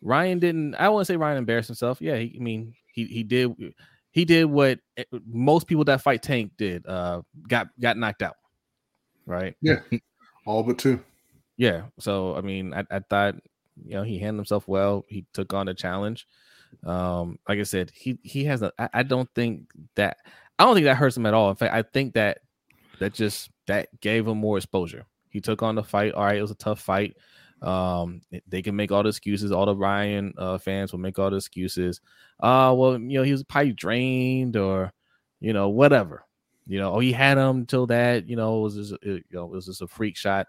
[0.03, 0.76] Ryan didn't.
[0.76, 2.01] I wouldn't say Ryan embarrassed himself.
[2.01, 3.53] Yeah, he, I mean, he he did
[4.15, 6.87] he did what eh, most people that fight Tank did.
[6.87, 8.37] Uh, got got knocked out.
[9.27, 9.57] Right.
[9.61, 9.81] Yeah,
[10.47, 11.03] all but two.
[11.57, 11.83] Yeah.
[11.99, 13.35] So I mean, I, I thought
[13.85, 15.05] you know he handled himself well.
[15.09, 16.29] He took on the challenge.
[16.85, 18.73] Um, like I said, he he has a.
[18.79, 19.65] I, I don't think
[19.97, 20.19] that
[20.61, 21.51] I don't think that hurts him at all.
[21.51, 22.39] In fact, I think that
[23.01, 25.07] that just that gave him more exposure.
[25.29, 26.15] He took on the fight.
[26.15, 27.17] All right, it was a tough fight.
[27.63, 29.53] Um, they can make all the excuses.
[29.53, 32.01] All the Ryan uh, fans will make all the excuses.
[32.41, 34.93] Uh, well, you know, he was probably drained or,
[35.41, 36.25] you know, whatever.
[36.67, 38.29] You know, oh, he had him until that.
[38.29, 40.47] You know, it was just, it, you know, it was just a freak shot.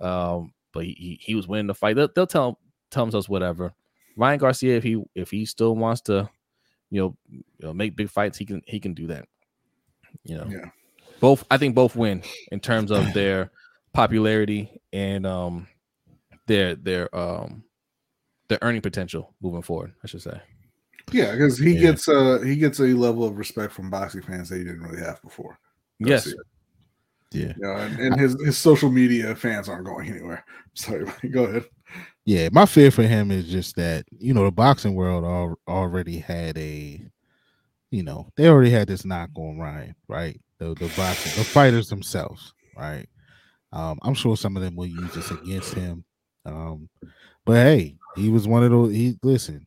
[0.00, 1.96] Um, but he, he, he was winning the fight.
[1.96, 2.58] They'll, they'll tell
[2.90, 3.72] tell themselves whatever.
[4.16, 6.28] Ryan Garcia, if he if he still wants to,
[6.90, 9.26] you know, you know, make big fights, he can he can do that.
[10.24, 10.70] You know, Yeah.
[11.20, 13.50] both I think both win in terms of their
[13.92, 15.66] popularity and um
[16.46, 17.64] their their um
[18.48, 19.92] their earning potential moving forward.
[20.02, 20.40] I should say.
[21.12, 21.80] Yeah, because he Yeah.
[21.80, 25.02] gets uh he gets a level of respect from boxing fans that he didn't really
[25.02, 25.58] have before.
[25.98, 26.24] Yes.
[26.24, 26.40] Garcia.
[27.32, 27.52] Yeah.
[27.56, 30.44] You know, and, and his his social media fans aren't going anywhere.
[30.74, 31.64] Sorry, go ahead.
[32.24, 36.18] Yeah, my fear for him is just that you know the boxing world al- already
[36.18, 37.04] had a,
[37.90, 40.40] you know, they already had this knock on Ryan, right?
[40.58, 43.06] The the boxing, the fighters themselves, right?
[43.72, 46.04] Um, I'm sure some of them will use this against him.
[46.44, 46.88] Um,
[47.44, 48.92] but hey, he was one of those.
[48.92, 49.66] He listen,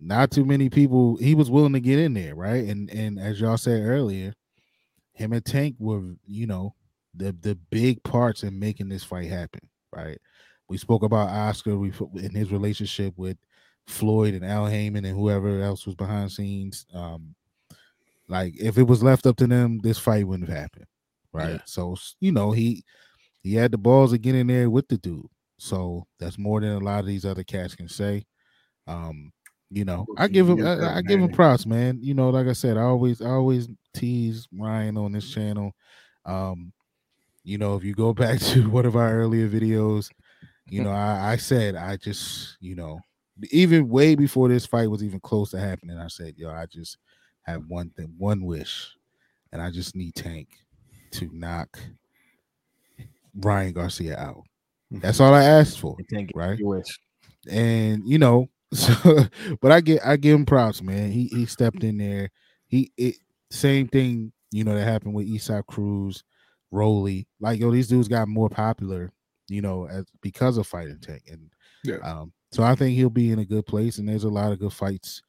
[0.00, 1.16] not too many people.
[1.16, 2.64] He was willing to get in there, right?
[2.64, 4.34] And and as y'all said earlier,
[5.12, 6.74] him and Tank were, you know,
[7.14, 10.18] the the big parts in making this fight happen, right?
[10.68, 11.76] We spoke about Oscar.
[11.76, 13.36] We in his relationship with
[13.86, 16.86] Floyd and Al Haymon and whoever else was behind scenes.
[16.94, 17.34] Um,
[18.28, 20.86] like if it was left up to them, this fight wouldn't have happened,
[21.32, 21.54] right?
[21.54, 21.60] Yeah.
[21.64, 22.84] So you know he
[23.48, 25.26] he had the balls to get in there with the dude.
[25.56, 28.26] So that's more than a lot of these other cats can say.
[28.86, 29.32] Um,
[29.70, 31.98] you know, I give him I, I give him props, man.
[32.02, 35.72] You know, like I said, I always I always tease Ryan on this channel.
[36.26, 36.72] Um,
[37.42, 40.10] you know, if you go back to one of our earlier videos,
[40.68, 43.00] you know, I, I said I just, you know,
[43.50, 46.98] even way before this fight was even close to happening, I said, yo, I just
[47.44, 48.94] have one thing, one wish,
[49.52, 50.48] and I just need Tank
[51.12, 51.78] to knock
[53.34, 54.42] Ryan Garcia out.
[54.90, 56.58] That's all I asked for, You right?
[57.50, 58.94] and you know, so
[59.60, 61.10] but I get I give him props, man.
[61.10, 62.30] He he stepped in there.
[62.68, 63.16] He it
[63.50, 66.22] same thing, you know, that happened with Isaac Cruz,
[66.70, 67.26] Rolly.
[67.40, 69.10] Like yo, these dudes got more popular,
[69.48, 71.22] you know, as because of fighting tank.
[71.30, 71.50] And
[71.84, 71.96] Yeah.
[72.02, 74.58] um, so I think he'll be in a good place, and there's a lot of
[74.58, 75.22] good fights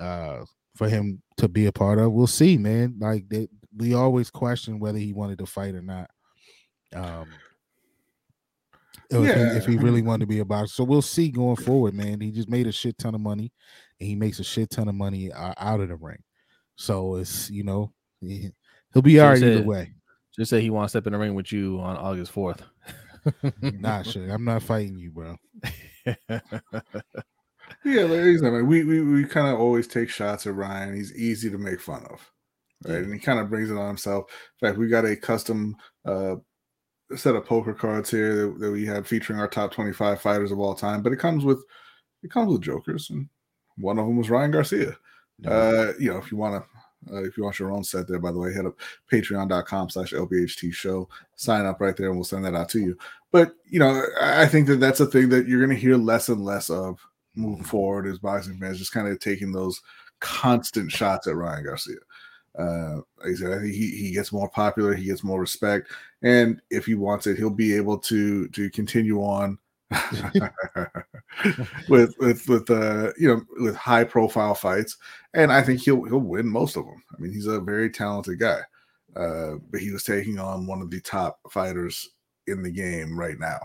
[0.00, 0.44] uh
[0.76, 2.12] for him to be a part of.
[2.12, 2.96] We'll see, man.
[2.98, 6.10] Like they, we always question whether he wanted to fight or not.
[6.94, 7.28] Um
[9.12, 10.72] or if, he, if he really wanted to be a boxer.
[10.74, 12.20] So we'll see going forward, man.
[12.20, 13.52] He just made a shit ton of money,
[14.00, 16.22] and he makes a shit ton of money uh, out of the ring.
[16.76, 18.50] So it's you know he,
[18.94, 19.92] will be all right Should've either way.
[20.34, 22.62] Just say he wants to step in the ring with you on August fourth.
[23.62, 25.36] Nah, shit, I'm not fighting you, bro.
[27.84, 30.94] Yeah, like you said, like, we we, we kind of always take shots at Ryan.
[30.94, 32.30] He's easy to make fun of,
[32.86, 32.94] right?
[32.94, 32.96] Yeah.
[32.96, 34.26] And he kind of brings it on himself.
[34.60, 35.76] In fact, we got a custom
[36.06, 36.36] uh,
[37.16, 40.58] set of poker cards here that, that we have featuring our top twenty-five fighters of
[40.58, 41.02] all time.
[41.02, 41.64] But it comes with
[42.22, 43.28] it comes with jokers, and
[43.76, 44.96] one of them was Ryan Garcia.
[45.46, 46.68] Uh, you know, if you want to.
[47.12, 48.80] Uh, if you want your own set there, by the way, head up
[49.12, 51.06] patreon.com slash LBHT show,
[51.36, 52.96] sign up right there, and we'll send that out to you.
[53.30, 55.98] But, you know, I I think that that's a thing that you're going to hear
[55.98, 56.98] less and less of
[57.34, 59.82] moving forward as boxing fans, just kind of taking those
[60.20, 61.98] constant shots at Ryan Garcia.
[62.58, 65.90] Uh, like I said, I think he, he gets more popular, he gets more respect,
[66.24, 69.58] and if he wants it, he'll be able to to continue on
[71.88, 74.96] with with with uh you know with high profile fights,
[75.34, 77.02] and I think he'll he'll win most of them.
[77.16, 78.60] I mean, he's a very talented guy,
[79.16, 82.08] uh, but he was taking on one of the top fighters
[82.46, 83.58] in the game right now.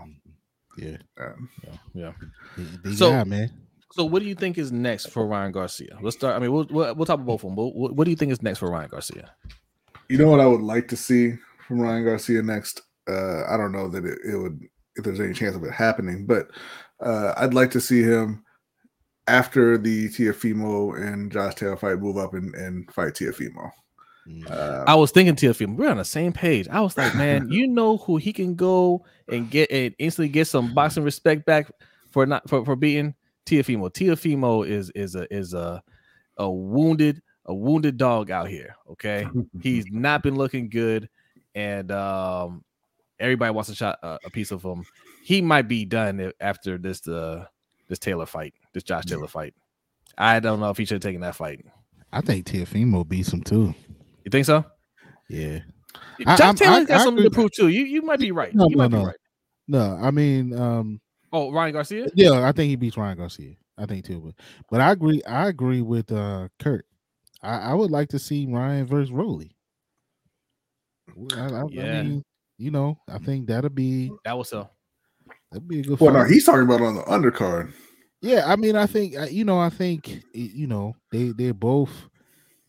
[0.76, 2.12] Yeah, Um, Yeah, yeah.
[2.56, 3.50] The- the So- guy, man.
[3.92, 5.98] So, what do you think is next for Ryan Garcia?
[6.00, 6.36] Let's start.
[6.36, 7.56] I mean, we'll we'll, we'll talk about both of them.
[7.56, 9.32] But what, what do you think is next for Ryan Garcia?
[10.08, 11.34] you know what I would like to see
[11.70, 12.82] from Ryan Garcia next?
[13.08, 14.60] Uh, I don't know that it, it would
[14.96, 16.48] if there's any chance of it happening, but
[17.00, 18.44] uh, I'd like to see him
[19.28, 23.70] after the Teofimo and Josh Taylor fight move up and, and fight Teofimo.
[24.48, 25.76] Uh, I was thinking Teofimo.
[25.76, 26.66] We're on the same page.
[26.68, 30.48] I was like, man, you know who he can go and get and instantly get
[30.48, 31.70] some boxing respect back
[32.10, 33.14] for not for, for beating
[33.46, 33.92] Teofimo.
[33.92, 35.82] Teofimo is is a is a
[36.36, 38.76] a wounded a wounded dog out here.
[38.90, 39.26] Okay,
[39.62, 41.08] he's not been looking good,
[41.54, 42.64] and um,
[43.18, 44.84] everybody wants a shot uh, a piece of him.
[45.24, 47.44] He might be done after this uh
[47.88, 49.54] this Taylor fight, this Josh Taylor fight.
[50.18, 51.64] I don't know if he should have taken that fight.
[52.12, 53.74] I think Teofimo beats him too.
[54.24, 54.64] You think so?
[55.28, 55.60] Yeah.
[56.26, 57.68] I- Josh I'm- Taylor I- got I something to prove too.
[57.68, 58.54] You you might be right.
[58.54, 59.04] No, you no, might be no.
[59.06, 59.16] right.
[59.68, 61.00] No, I mean, um,
[61.32, 62.08] Oh, Ryan Garcia.
[62.14, 63.54] yeah, I think he beats Ryan Garcia.
[63.78, 64.34] I think too, but,
[64.68, 65.22] but I agree.
[65.24, 66.84] I agree with uh Kurt.
[67.42, 69.56] I, I would like to see Ryan versus Rolly.
[71.34, 71.82] I, I, Yeah.
[71.82, 72.24] I mean,
[72.58, 74.68] you know, I think that'll be That was so.
[75.50, 76.00] that'd be a good.
[76.00, 76.30] well, no, fight.
[76.30, 77.72] he's talking about on the undercard.
[78.22, 81.90] Yeah, I mean, I think you know, I think you know they they're both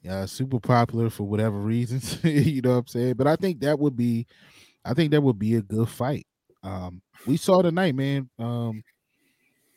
[0.10, 2.18] uh, super popular for whatever reasons.
[2.24, 3.14] you know what I'm saying?
[3.16, 4.28] But I think that would be,
[4.86, 6.26] I think that would be a good fight.
[6.64, 8.30] Um, we saw tonight, man.
[8.40, 8.84] Um,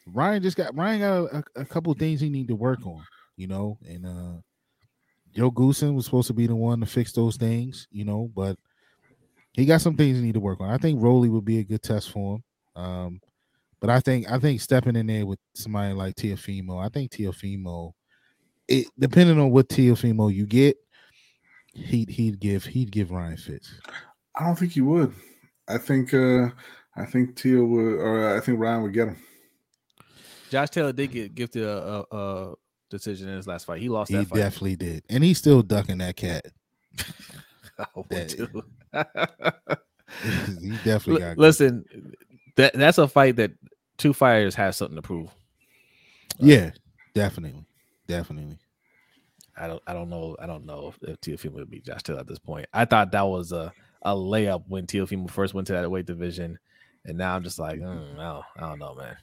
[0.07, 3.05] Ryan just got Ryan got a, a couple of things he need to work on.
[3.37, 4.41] You know, and uh,
[5.35, 7.89] Joe Goossen was supposed to be the one to fix those things.
[7.91, 8.57] You know, but
[9.53, 10.71] he got some things he need to work on.
[10.71, 12.83] I think Rolly would be a good test for him.
[12.83, 13.21] Um,
[13.81, 17.93] but I think I think stepping in there with somebody like Teofimo, I think Teofimo,
[18.67, 20.77] it depending on what Teofimo you get,
[21.75, 23.73] he'd he'd give he'd give Ryan fits.
[24.35, 25.15] I don't think he would.
[25.69, 26.49] I think uh
[26.97, 29.17] I think Tia would or I think Ryan would get him.
[30.51, 32.55] Josh Taylor did get gifted a, a, a
[32.97, 33.81] decision in his last fight.
[33.81, 34.37] He lost He that fight.
[34.37, 36.47] definitely did, and he's still ducking that cat.
[37.79, 38.63] I would too.
[40.61, 41.39] he definitely L- got.
[41.39, 41.85] Listen,
[42.57, 43.53] that that's a fight that
[43.99, 45.31] two fighters have something to prove.
[46.39, 46.71] yeah,
[47.15, 47.65] definitely,
[48.07, 48.59] definitely.
[49.57, 52.21] I don't I don't know I don't know if, if Teofimo would beat Josh Taylor
[52.21, 52.67] at this point.
[52.73, 53.73] I thought that was a,
[54.03, 56.59] a layup when Teofimo first went to that weight division,
[57.05, 59.17] and now I'm just like, mm, I, don't, I don't know, man.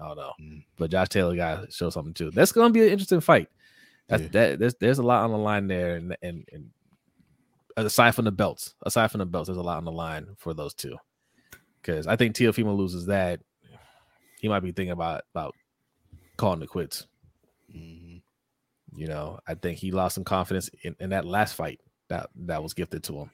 [0.00, 0.32] I don't know.
[0.40, 0.64] Mm.
[0.78, 2.30] But Josh Taylor got to show something too.
[2.30, 3.48] That's gonna be an interesting fight.
[4.08, 4.28] That's Yeah.
[4.32, 6.70] that there's there's a lot on the line there, and and and
[7.76, 10.54] aside from the belts, aside from the belts, there's a lot on the line for
[10.54, 10.96] those two.
[11.80, 13.40] Because I think Teofimo loses that,
[14.40, 15.54] he might be thinking about about
[16.36, 17.06] calling it quits.
[17.74, 18.22] Mhm.
[18.96, 22.62] You know, I think he lost some confidence in, in that last fight that that
[22.62, 23.30] was gifted to him.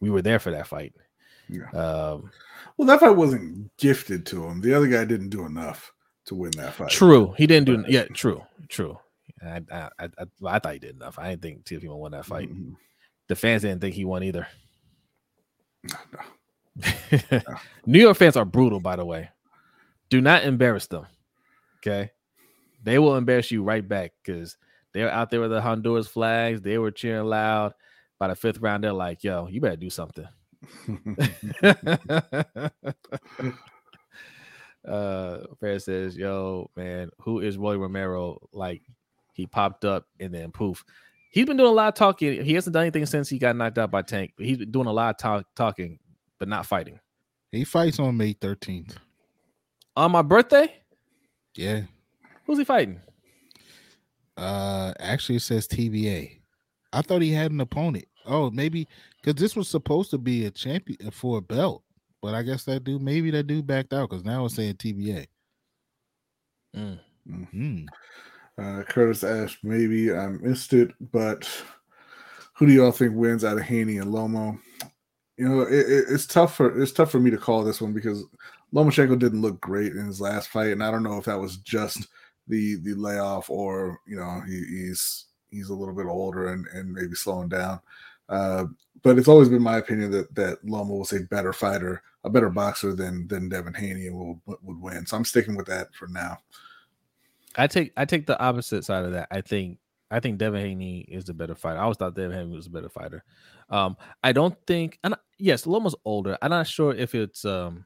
[0.00, 0.94] We were there for that fight.
[1.48, 1.70] Yeah.
[1.70, 2.30] Um,
[2.76, 4.60] Well, that fight wasn't gifted to him.
[4.60, 5.92] The other guy didn't do enough
[6.28, 6.90] to win that fight.
[6.90, 7.78] true, he didn't do.
[7.78, 7.90] Right.
[7.90, 8.98] Yeah, true, true.
[9.44, 11.18] I I, I, I, I thought he did enough.
[11.18, 12.50] I didn't think Teofimo won that fight.
[12.50, 12.74] Mhm.
[13.28, 14.46] The fans didn't think he won either.
[15.84, 15.96] No.
[17.86, 19.30] New York fans are brutal, by the way.
[20.10, 21.06] Do not embarrass them.
[21.78, 22.10] Okay.
[22.82, 24.56] They will embarrass you right back because
[24.94, 26.60] they're out there with the Honduras flags.
[26.62, 27.74] They were cheering loud.
[28.18, 30.26] By the fifth round, they're like, yo, you better do something.
[34.88, 38.38] uh Fred says, yo, man, who is Rolly Romero?
[38.52, 38.82] Like
[39.34, 40.84] he popped up and then poof.
[41.30, 42.42] He's been doing a lot of talking.
[42.44, 44.32] He hasn't done anything since he got knocked out by Tank.
[44.38, 45.98] He's been doing a lot of talk, talking,
[46.38, 46.98] but not fighting.
[47.52, 48.96] He fights on May thirteenth.
[49.96, 50.72] On my birthday,
[51.54, 51.82] Yeah.
[52.46, 53.00] who's he fighting?
[54.36, 56.38] Uh, actually, it says TBA.
[56.92, 58.06] I thought he had an opponent.
[58.24, 58.86] Oh, maybe
[59.22, 61.82] because this was supposed to be a champion for a belt,
[62.22, 65.26] but I guess that dude, maybe that dude backed out because now it's saying TBA.
[66.76, 66.98] Mm.
[67.50, 67.84] Hmm.
[68.60, 71.48] Uh, Curtis asked, maybe I missed it, but
[72.54, 74.58] who do y'all think wins out of Haney and Lomo?
[75.36, 77.92] You know, it, it- it's tough for it's tough for me to call this one
[77.92, 78.24] because
[78.74, 81.58] Lomachenko didn't look great in his last fight, and I don't know if that was
[81.58, 82.08] just
[82.48, 86.92] the the layoff or you know he, he's he's a little bit older and and
[86.92, 87.80] maybe slowing down.
[88.28, 88.64] Uh,
[89.02, 92.50] but it's always been my opinion that that Lomo was a better fighter, a better
[92.50, 94.16] boxer than than Devin Haney and
[94.46, 95.06] would would win.
[95.06, 96.38] So I'm sticking with that for now.
[97.56, 99.28] I take I take the opposite side of that.
[99.30, 99.78] I think
[100.10, 101.78] I think Devin Haney is the better fighter.
[101.78, 103.24] I always thought Devin Haney was a better fighter.
[103.70, 106.38] Um, I don't think, and yes, Lomo's older.
[106.40, 107.84] I'm not sure if it's um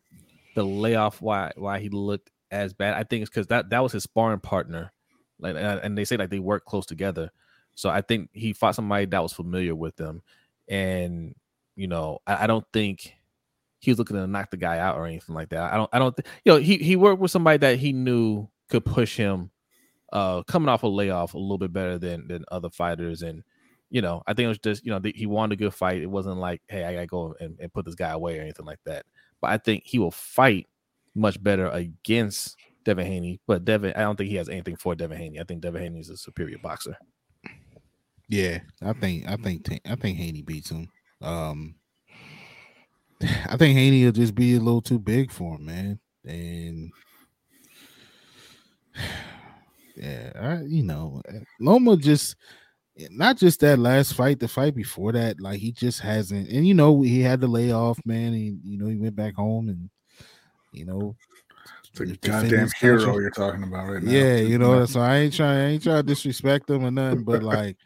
[0.55, 2.95] the layoff why why he looked as bad.
[2.95, 4.93] I think it's because that that was his sparring partner,
[5.41, 7.31] like and they say like they work close together.
[7.75, 10.23] So I think he fought somebody that was familiar with them,
[10.69, 11.35] and
[11.77, 13.15] you know I, I don't think
[13.83, 15.73] he was looking to knock the guy out or anything like that.
[15.73, 18.49] I don't I don't th- you know he he worked with somebody that he knew
[18.69, 19.51] could push him
[20.13, 23.43] uh coming off a layoff a little bit better than than other fighters and
[23.91, 26.01] you know I think it was just you know he wanted a good fight.
[26.01, 28.67] It wasn't like hey I gotta go and, and put this guy away or anything
[28.67, 29.05] like that.
[29.41, 30.69] But I think he will fight
[31.15, 33.41] much better against Devin Haney.
[33.47, 35.41] But Devin I don't think he has anything for Devin Haney.
[35.41, 36.97] I think Devin Haney is a superior boxer.
[38.29, 40.89] Yeah, I think I think I think Haney beats him.
[41.21, 41.75] Um,
[43.21, 46.01] I think Haney will just be a little too big for him, man.
[46.25, 46.91] And
[49.97, 51.23] yeah, I, you know,
[51.61, 52.37] Loma just
[53.11, 56.49] not just that last fight, the fight before that, like he just hasn't.
[56.49, 58.35] And you know, he had the layoff, man.
[58.35, 59.91] And you know, he went back home and
[60.73, 61.17] you know,
[61.91, 64.11] it's a goddamn hero you're talking about right now.
[64.11, 67.25] Yeah, you know, so I ain't trying, I ain't trying to disrespect him or nothing,
[67.25, 67.77] but like,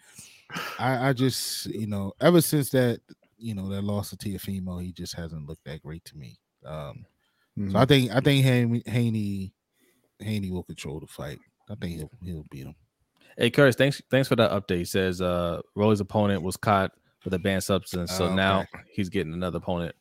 [0.78, 3.00] I, I just, you know, ever since that
[3.38, 6.38] you know that loss to Teofimo, he just hasn't looked that great to me.
[6.64, 7.06] Um,
[7.58, 7.70] mm-hmm.
[7.70, 8.44] So I think I think
[8.86, 9.52] Haney
[10.18, 11.38] Haney will control the fight.
[11.70, 12.74] I think he'll he'll beat him.
[13.36, 14.78] Hey Curtis, thanks thanks for that update.
[14.78, 16.92] He says uh Rolly's opponent was caught
[17.24, 18.34] with a banned substance, so okay.
[18.34, 19.94] now he's getting another opponent.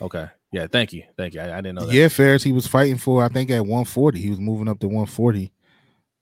[0.00, 1.40] Okay, yeah, thank you, thank you.
[1.40, 1.94] I, I didn't know that.
[1.94, 4.18] Yeah, Ferris, he was fighting for I think at 140.
[4.18, 5.52] He was moving up to 140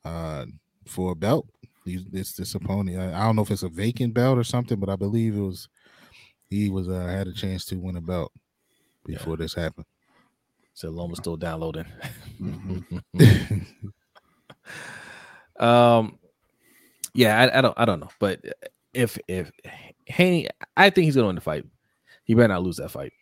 [0.05, 0.47] uh
[0.87, 1.47] for a belt.
[1.85, 2.99] This this opponent.
[2.99, 5.41] I, I don't know if it's a vacant belt or something, but I believe it
[5.41, 5.69] was
[6.49, 8.33] he was uh, had a chance to win a belt
[9.05, 9.39] before yeah.
[9.39, 9.87] this happened.
[10.75, 11.87] So Loma's still downloading.
[12.41, 13.59] Mm-hmm.
[15.63, 16.19] um,
[17.15, 18.41] yeah, I, I, don't, I don't know, but
[18.95, 19.51] if if
[20.07, 21.65] Haney, I think he's gonna win the fight.
[22.25, 23.13] He better not lose that fight.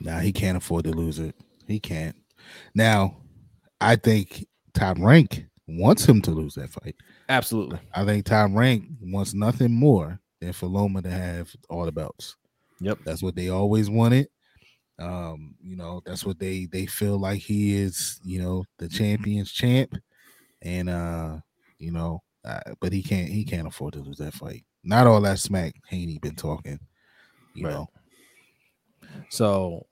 [0.00, 1.34] Nah, he can't afford to lose it.
[1.66, 2.16] He can't.
[2.74, 3.16] Now,
[3.80, 6.96] I think Top Rank wants him to lose that fight.
[7.28, 7.78] Absolutely.
[7.94, 12.36] I think Top Rank wants nothing more than for Loma to have all the belts.
[12.80, 12.98] Yep.
[13.04, 14.28] That's what they always wanted.
[14.98, 19.50] Um, you know, that's what they they feel like he is, you know, the champions
[19.50, 19.96] champ.
[20.62, 21.38] And uh,
[21.78, 24.64] you know, uh, but he can't he can't afford to lose that fight.
[24.84, 26.78] Not all that smack Haney been talking,
[27.54, 27.72] you right.
[27.72, 27.88] know.
[29.30, 29.86] So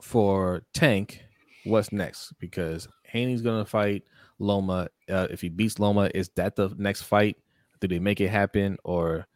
[0.00, 1.22] for Tank,
[1.64, 2.32] what's next?
[2.38, 4.02] Because Haney's gonna fight
[4.42, 4.88] Loma.
[5.08, 7.36] Uh, if he beats Loma, is that the next fight?
[7.80, 9.26] Do they make it happen, or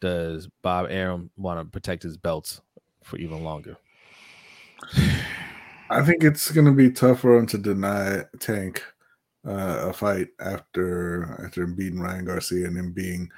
[0.00, 2.60] does Bob Arum want to protect his belts
[3.02, 3.76] for even longer?
[5.88, 8.82] I think it's going to be tough for him to deny Tank
[9.46, 13.30] uh, a fight after after beating Ryan Garcia and him being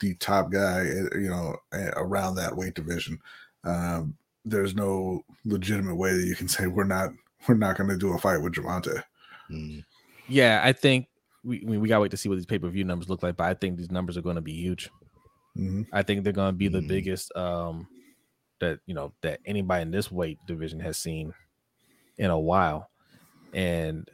[0.00, 3.18] the top guy, eh, you know, eh, around that weight division.
[3.64, 7.10] Um, there's no legitimate way that you can say we're not
[7.48, 9.02] we're not going to do a fight with Gervonta.
[9.50, 9.84] Mm.
[10.32, 11.08] Yeah, I think
[11.44, 13.08] we I mean, we got to wait to see what these pay per view numbers
[13.08, 14.90] look like, but I think these numbers are going to be huge.
[15.58, 15.82] Mm-hmm.
[15.92, 16.88] I think they're going to be the mm-hmm.
[16.88, 17.86] biggest um,
[18.60, 21.34] that you know that anybody in this weight division has seen
[22.16, 22.88] in a while,
[23.52, 24.08] and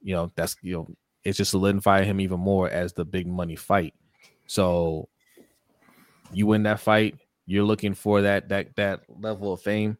[0.00, 0.88] you know that's you know
[1.22, 3.92] it's just solidifying him even more as the big money fight.
[4.46, 5.08] So
[6.32, 9.98] you win that fight, you're looking for that that that level of fame.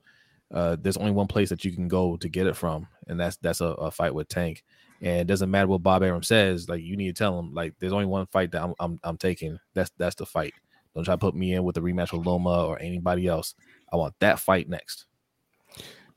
[0.51, 3.37] Uh, there's only one place that you can go to get it from, and that's
[3.37, 4.65] that's a, a fight with Tank.
[5.03, 6.69] And it doesn't matter what Bob Arum says.
[6.69, 9.19] Like you need to tell him, like there's only one fight that I'm I'm, I'm
[9.19, 9.59] taking.
[9.75, 10.55] That's that's the fight.
[10.95, 13.55] Don't try to put me in with a rematch with Loma or anybody else.
[13.93, 15.07] I want that fight next.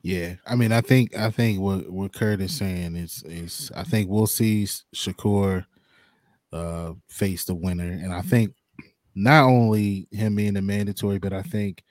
[0.02, 3.82] Yeah, I mean, I think I think what what Kurt is saying is is I
[3.82, 5.66] think we'll see Shakur
[6.52, 8.54] uh face the winner, and I think
[9.16, 11.82] not only him being a mandatory, but I think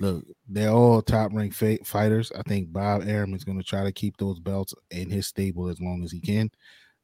[0.00, 2.32] look, they're all top ranked fighters.
[2.36, 5.68] I think Bob Arum is going to try to keep those belts in his stable
[5.68, 6.50] as long as he can.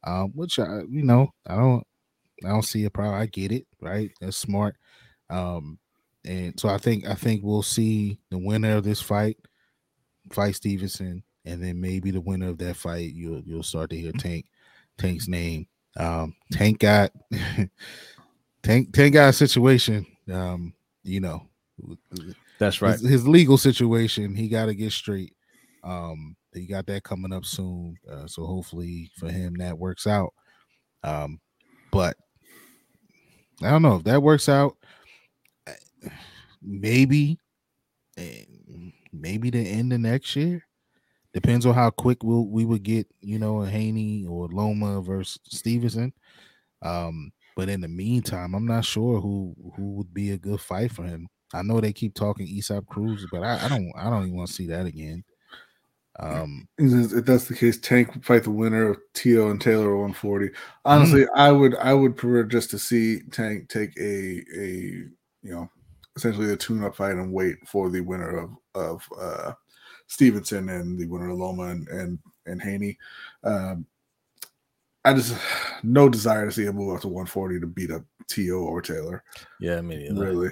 [0.05, 1.87] Um, which I, you know, I don't,
[2.45, 3.21] I don't see a problem.
[3.21, 4.11] I get it, right?
[4.21, 4.77] That's smart.
[5.29, 5.79] Um,
[6.25, 9.37] and so I think I think we'll see the winner of this fight
[10.33, 14.13] fight Stevenson, and then maybe the winner of that fight you'll you'll start to hear
[14.13, 14.47] Tank
[14.99, 15.67] Tank's name.
[15.97, 17.13] Um, Tank got
[18.63, 20.07] Tank Tank got a situation.
[20.31, 21.47] Um, you know,
[22.61, 23.01] that's right.
[23.01, 25.35] His, his legal situation, he got to get straight.
[25.83, 27.97] Um, he got that coming up soon.
[28.09, 30.33] Uh, so hopefully for him that works out.
[31.03, 31.41] Um,
[31.91, 32.17] but
[33.63, 34.77] I don't know if that works out
[36.63, 37.39] maybe
[38.17, 38.45] eh,
[39.13, 40.65] maybe the end of next year.
[41.33, 45.39] Depends on how quick we'll, we would get, you know, a Haney or Loma versus
[45.45, 46.13] Stevenson.
[46.83, 50.93] Um, but in the meantime, I'm not sure who who would be a good fight
[50.93, 51.29] for him.
[51.53, 54.49] I know they keep talking Isaac Cruz, but I, I don't I don't even want
[54.49, 55.25] to see that again.
[56.19, 60.51] Um, if that's the case, Tank fight the winner of Tio and Taylor 140.
[60.85, 61.39] Honestly, mm-hmm.
[61.39, 64.67] I would I would prefer just to see Tank take a a
[65.43, 65.71] you know
[66.17, 69.53] essentially a tune-up fight and wait for the winner of of uh,
[70.09, 72.99] Stevenson and the winner of Loma and and, and Haney.
[73.45, 73.87] Um,
[75.05, 75.35] I just
[75.83, 79.23] no desire to see him move up to 140 to beat up To or Taylor.
[79.59, 80.51] Yeah, I mean, Really,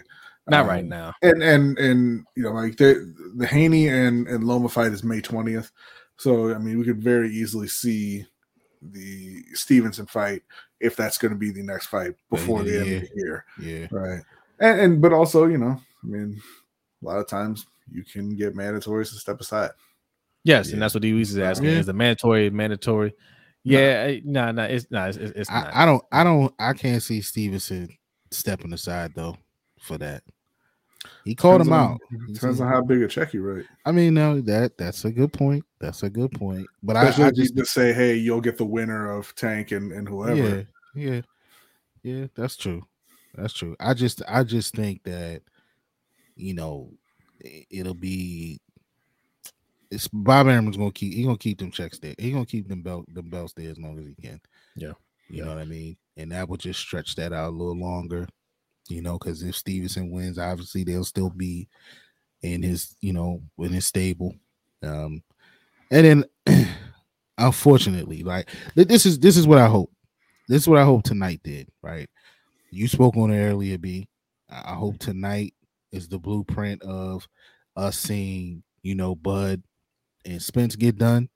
[0.51, 1.13] not Um, right now.
[1.23, 5.21] and and and you know like the the Haney and and Loma fight is May
[5.21, 5.71] twentieth,
[6.17, 8.25] so I mean we could very easily see
[8.83, 10.43] the Stevenson fight
[10.81, 13.87] if that's going to be the next fight before the end of the year, Yeah.
[13.91, 14.23] right?
[14.61, 16.41] And, and but also you know I mean
[17.03, 19.71] a lot of times you can get mandatories to step aside.
[20.45, 20.75] Yes, Yeah.
[20.75, 21.79] and that's what he is asking: Yeah.
[21.79, 23.15] is the mandatory mandatory?
[23.65, 25.11] Yeah, no, no, it's not.
[25.11, 25.75] It's, it's not.
[25.75, 27.89] I, I don't I don't I can't see Stevenson
[28.31, 29.37] stepping aside though
[29.81, 30.23] for that.
[31.25, 32.01] He called him on- out.
[32.33, 33.67] Depends on how big a check you write.
[33.85, 35.65] I mean, no, that that's a good point.
[35.79, 36.67] That's a good point.
[36.83, 39.93] But I, Especially I just just say, "Hey, you'll get the winner of Tank and,
[39.93, 41.21] and whoever." yeah, yeah,
[42.03, 42.27] yeah.
[42.35, 42.83] That's true.
[43.35, 43.77] That's true.
[43.81, 45.43] I just I just think that
[46.37, 46.93] you know
[47.71, 48.61] it'll be
[49.91, 52.15] it's Bob Arum's gonna keep he gonna keep them checks there.
[52.19, 54.41] He gonna keep them belt them belts there as long as he can.
[54.77, 54.93] Yeah.
[55.31, 55.97] You know what I mean?
[56.17, 58.27] And that will just stretch that out a little longer,
[58.89, 61.69] you know, because if Stevenson wins, obviously they'll still be
[62.43, 64.35] in his, you know, in his stable.
[64.83, 65.23] Um
[65.91, 66.67] and then
[67.39, 69.93] unfortunately, like this is this is what I hope.
[70.49, 72.09] This is what I hope tonight did, right?
[72.71, 74.09] You spoke on it earlier, B.
[74.51, 75.55] I hope tonight
[75.93, 77.27] is the blueprint of
[77.77, 79.63] us seeing, you know, Bud
[80.25, 81.29] and Spence get done.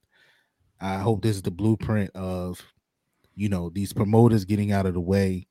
[0.80, 2.60] I hope this is the blueprint of,
[3.34, 5.46] you know, these promoters getting out of the way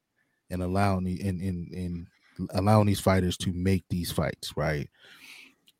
[0.52, 2.08] and allowing and, and,
[2.52, 4.90] allowing these fighters to make these fights, right?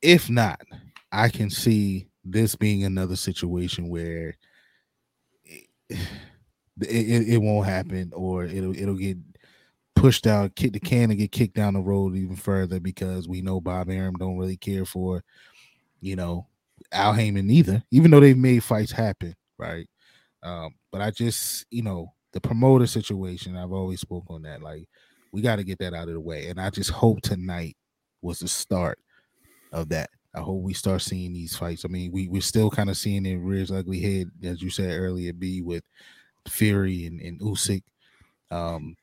[0.00, 0.60] If not,
[1.10, 4.36] I can see this being another situation where
[5.44, 6.06] it,
[6.80, 9.18] it, it won't happen or it'll it'll get
[9.94, 13.42] pushed out, kick the can and get kicked down the road even further because we
[13.42, 15.22] know Bob Arum don't really care for,
[16.00, 16.46] you know,
[16.90, 19.86] Al Haymon either, even though they've made fights happen, right?
[20.42, 24.62] Um, but I just, you know, the promoter situation, I've always spoke on that.
[24.62, 24.88] Like,
[25.32, 26.48] we got to get that out of the way.
[26.48, 27.76] And I just hope tonight
[28.20, 28.98] was the start
[29.72, 30.10] of that.
[30.34, 31.84] I hope we start seeing these fights.
[31.84, 34.70] I mean, we we're still kind of seeing it rear its ugly head, as you
[34.70, 35.84] said earlier, B with
[36.48, 37.82] Fury and, and Usyk.
[38.50, 38.96] Um,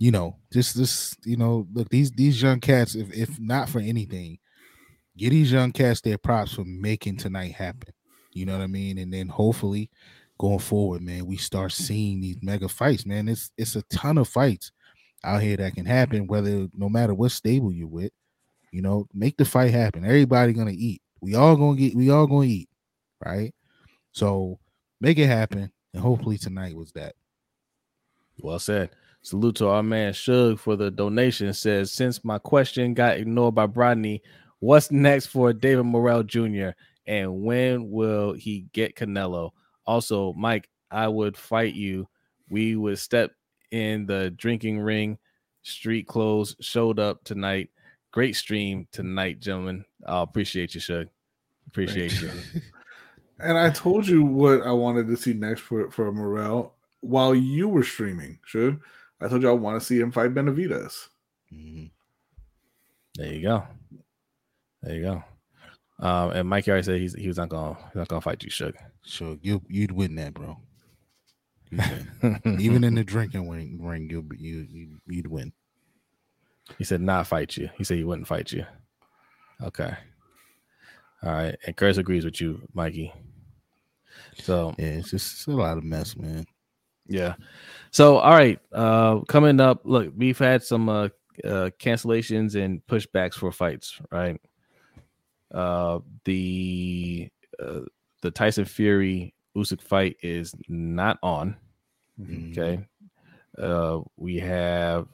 [0.00, 3.78] you know, just this, you know, look, these these young cats, if if not for
[3.78, 4.38] anything,
[5.16, 7.92] get these young cats their props for making tonight happen.
[8.32, 8.98] You know what I mean?
[8.98, 9.90] And then hopefully
[10.38, 13.28] going forward, man, we start seeing these mega fights, man.
[13.28, 14.72] It's it's a ton of fights
[15.24, 18.12] out here that can happen, whether no matter what stable you're with,
[18.72, 20.04] you know, make the fight happen.
[20.04, 21.02] Everybody gonna eat.
[21.20, 22.68] We all gonna get we all gonna eat,
[23.24, 23.54] right?
[24.12, 24.58] So
[25.00, 25.72] make it happen.
[25.92, 27.14] And hopefully tonight was that.
[28.38, 28.90] Well said.
[29.22, 31.52] Salute to our man Shug for the donation.
[31.52, 34.20] Says since my question got ignored by Brodny,
[34.60, 36.70] what's next for David Morrell Jr.
[37.06, 39.50] and when will he get Canelo?
[39.88, 42.06] Also, Mike, I would fight you.
[42.50, 43.32] We would step
[43.70, 45.18] in the drinking ring.
[45.62, 47.70] Street clothes showed up tonight.
[48.12, 49.86] Great stream tonight, gentlemen.
[50.06, 51.08] I appreciate you, Shug.
[51.66, 52.30] Appreciate you.
[53.40, 57.68] And I told you what I wanted to see next for for Morrell while you
[57.68, 58.40] were streaming.
[58.44, 58.76] Sure,
[59.20, 61.06] I told you I want to see him fight Benavidez.
[61.54, 61.92] Mhm.
[63.14, 63.62] There you go.
[64.82, 65.24] There you go.
[66.00, 68.50] Um, and Mike already said he's he was not gonna he's not gonna fight you,
[68.50, 68.74] Shug.
[69.04, 70.56] Sure, you you'd win that, bro.
[71.72, 72.40] Win.
[72.60, 75.52] Even in the drinking ring, ring be, you you you'd win.
[76.78, 77.68] he said not fight you.
[77.76, 78.64] He said he wouldn't fight you.
[79.62, 79.92] Okay.
[81.24, 81.56] All right.
[81.66, 83.12] And Chris agrees with you, Mikey.
[84.38, 86.46] So Yeah, it's just it's a lot of mess, man.
[87.08, 87.34] yeah.
[87.90, 88.60] So all right.
[88.72, 91.08] Uh coming up, look, we've had some uh,
[91.44, 94.40] uh cancellations and pushbacks for fights, right?
[95.52, 97.28] Uh the
[97.58, 97.80] uh
[98.20, 101.56] the Tyson Fury Usyk fight is not on.
[102.20, 102.52] Mhm.
[102.52, 102.84] Okay.
[103.56, 105.08] Uh we have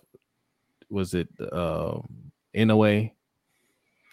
[0.91, 1.99] was it uh
[2.55, 3.11] Inoue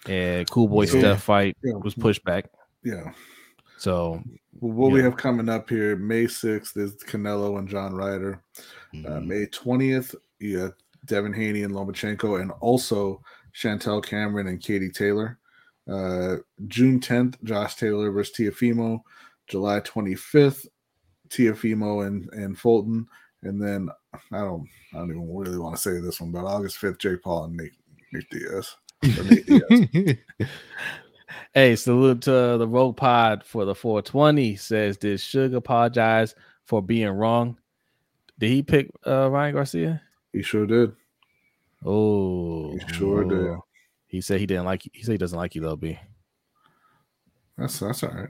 [0.08, 1.00] and Cool Boy Yeah.
[1.00, 1.74] Steph fight Yeah.
[1.76, 2.50] was pushed back.
[2.84, 3.12] Yeah.
[3.78, 4.22] So
[4.60, 8.44] Well, what we have coming up here, May 6th is Canelo and John Ryder.
[8.94, 9.26] Uh, Mhm.
[9.28, 10.70] May 20th, yeah,
[11.06, 13.24] Devin Haney and Lomachenko, and also
[13.56, 15.40] Chantel Cameron and Katie Taylor.
[15.90, 19.02] Uh, June 10th, Josh Taylor versus Teofimo.
[19.48, 20.66] July 25th,
[21.30, 23.06] Teofimo and, and Fulton.
[23.44, 23.90] And then
[24.32, 27.22] I don't I don't even really want to say this one, but August 5th, Jake
[27.22, 27.74] Paul and Nate,
[28.14, 28.76] Nate Diaz.
[29.04, 30.18] Or Nate Diaz.
[31.54, 34.56] hey, salute to the Rogue Pod for the 420.
[34.56, 37.58] Says did Shug apologize for being wrong?
[38.40, 40.02] Did he pick uh Ryan Garcia?
[40.32, 40.94] he sure did.
[41.86, 43.58] Oh He sure did.
[44.12, 44.92] He said he didn't like you.
[44.94, 45.98] He said he doesn't like you though, B.
[47.58, 48.30] That's that's all right.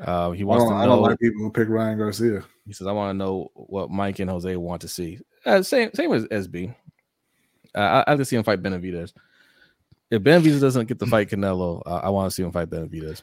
[0.00, 1.08] Uh, he I wants don't, to I don't know.
[1.08, 2.44] like people who pick Ryan Garcia.
[2.66, 5.90] He says, "I want to know what Mike and Jose want to see." Uh, same,
[5.94, 6.74] same as SB.
[7.74, 9.12] Uh, I, I like to see him fight Benavidez.
[10.10, 13.22] If Benavidez doesn't get to fight Canelo, uh, I want to see him fight Benavidez.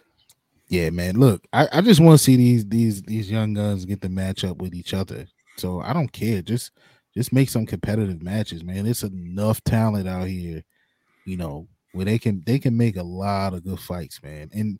[0.67, 1.19] Yeah, man.
[1.19, 4.43] Look, I, I just want to see these these these young guns get the match
[4.43, 5.27] up with each other.
[5.57, 6.41] So I don't care.
[6.41, 6.71] Just
[7.15, 8.87] just make some competitive matches, man.
[8.87, 10.63] It's enough talent out here,
[11.25, 14.49] you know, where they can they can make a lot of good fights, man.
[14.53, 14.79] And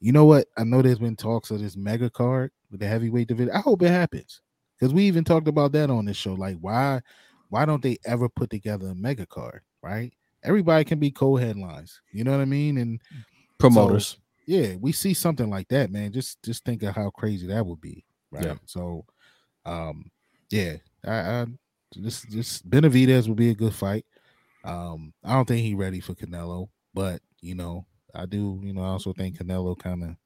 [0.00, 0.46] you know what?
[0.56, 3.52] I know there's been talks of this mega card with the heavyweight division.
[3.52, 4.40] I hope it happens
[4.78, 6.34] because we even talked about that on this show.
[6.34, 7.00] Like, why
[7.48, 9.62] why don't they ever put together a mega card?
[9.82, 10.12] Right?
[10.42, 12.00] Everybody can be co-headlines.
[12.12, 12.78] You know what I mean?
[12.78, 13.00] And
[13.58, 14.18] Promoters.
[14.46, 16.12] yeah, we see something like that, man.
[16.12, 18.44] Just just think of how crazy that would be, right?
[18.44, 18.54] Yeah.
[18.66, 19.04] So,
[19.66, 20.10] um,
[20.50, 21.46] yeah, I, I
[21.96, 24.04] this this Benavidez would be a good fight.
[24.68, 28.60] Um, I don't think he's ready for Canelo, but you know, I do.
[28.62, 30.16] You know, I also think Canelo kind of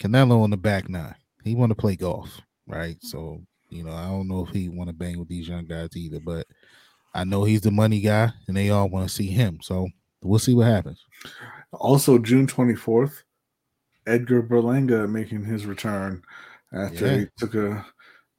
[0.00, 1.14] Canelo on the back nine.
[1.44, 2.96] He want to play golf, right?
[3.02, 3.40] So
[3.70, 6.20] you know, I don't know if he want to bang with these young guys either,
[6.20, 6.46] but
[7.14, 9.58] I know he's the money guy, and they all want to see him.
[9.62, 9.88] So
[10.22, 11.04] we'll see what happens.
[11.72, 13.22] Also, June 24th,
[14.06, 16.22] Edgar Berlanga making his return
[16.72, 17.16] after Yeah.
[17.18, 17.86] he took a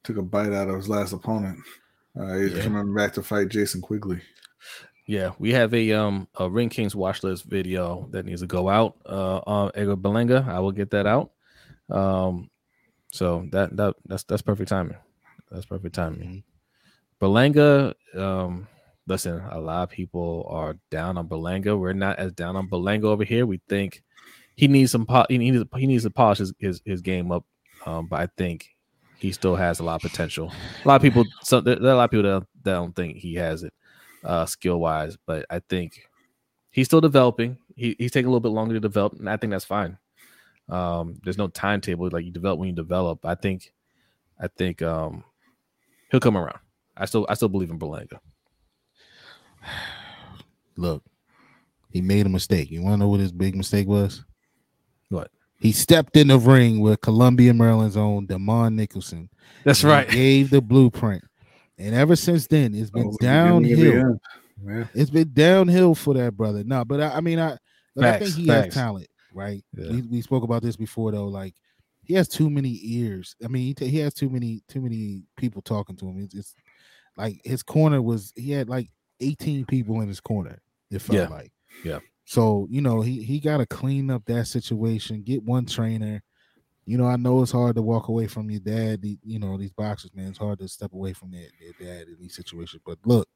[0.04, 1.58] took a bite out of his last opponent.
[2.18, 2.62] Uh, he's Yeah.
[2.62, 4.20] coming back to fight Jason Quigley.
[5.08, 8.68] Yeah, we have a um a Ring Kings watch list video that needs to go
[8.68, 10.46] out uh on Edgar Berlanga.
[10.46, 11.30] I will get that out.
[11.88, 12.50] Um
[13.10, 14.98] so that that that's that's perfect timing.
[15.50, 16.44] That's perfect timing.
[17.22, 18.68] Berlanga, um
[19.06, 21.78] listen, a lot of people are down on Berlanga.
[21.80, 23.46] We're not as down on Berlanga over here.
[23.46, 24.02] We think
[24.56, 27.46] he needs some po- he needs he needs to polish his, his, his game up.
[27.86, 28.76] Um, but I think
[29.16, 30.52] he still has a lot of potential.
[30.84, 32.94] A lot of people, so there, there are a lot of people that, that don't
[32.94, 33.72] think he has it
[34.24, 36.08] uh, skill wise, but I think
[36.70, 37.58] he's still developing.
[37.76, 39.98] He, he's taking a little bit longer to develop, and I think that's fine.
[40.68, 43.24] Um, there's no timetable like you develop when you develop.
[43.24, 43.72] I think,
[44.40, 45.24] I think um,
[46.10, 46.58] he'll come around.
[46.96, 48.18] I still I still believe in Berlanga.
[50.76, 51.02] Look,
[51.90, 52.70] he made a mistake.
[52.70, 54.24] You want to know what his big mistake was?
[55.08, 55.30] What?
[55.60, 59.28] He stepped in the ring with Columbia, Maryland's own Demond Nicholson.
[59.64, 60.08] That's right.
[60.08, 61.24] Gave the blueprint,
[61.78, 64.06] and ever since then, it's been Oh, beginning of the downhill.
[64.10, 64.20] end.
[64.66, 64.84] Yeah.
[64.94, 66.64] It's been downhill for that brother.
[66.64, 67.56] No, but I, I mean, I,
[67.94, 68.66] look, I think he facts.
[68.66, 69.62] has talent, right?
[69.76, 69.90] Yeah.
[69.92, 71.26] We, we spoke about this before, though.
[71.26, 71.54] Like
[72.02, 73.36] he has too many ears.
[73.44, 76.18] I mean, he, ta- he has too many too many people talking to him.
[76.24, 76.54] It's, it's
[77.16, 80.58] like his corner was he had like 18 people in his corner.
[80.90, 81.28] It felt Yeah.
[81.28, 81.52] like
[81.84, 81.98] Yeah.
[82.24, 85.22] So you know he he got to clean up that situation.
[85.22, 86.22] Get one trainer.
[86.88, 89.00] You know, I know it's hard to walk away from your dad.
[89.22, 92.16] You know, these boxers, man, it's hard to step away from their, their dad in
[92.18, 92.80] these situations.
[92.86, 93.28] But look,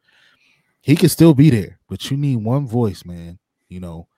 [0.81, 3.39] he can still be there, but you need one voice, man.
[3.69, 4.09] You know,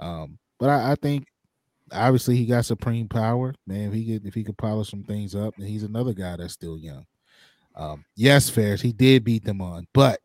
[0.00, 1.26] um, but I, I think
[1.92, 3.88] obviously he got supreme power, man.
[3.88, 6.54] If he could, if he could polish some things up, and he's another guy that's
[6.54, 7.04] still young.
[7.76, 10.18] Um, yes, Ferris, he did beat them on, but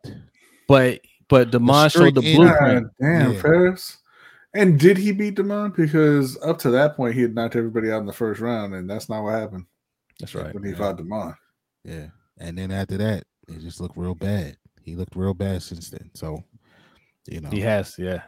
[0.70, 2.88] But but Demond showed the streak in- blueprint.
[3.01, 3.41] Damn, Yeah.
[3.41, 3.97] Ferris.
[4.55, 5.75] And did he beat Demond?
[5.75, 8.87] Because up to that point, he had knocked everybody out in the first round, and
[8.89, 9.65] that's not what happened
[10.19, 10.53] That's right.
[10.53, 10.77] when he Yeah.
[10.77, 11.35] fought Demond.
[11.83, 12.07] yeah,
[12.39, 14.57] and then after that, it just looked real bad.
[14.83, 16.11] He looked real bad since then.
[16.13, 16.43] So,
[17.27, 18.21] you know, He has, yeah.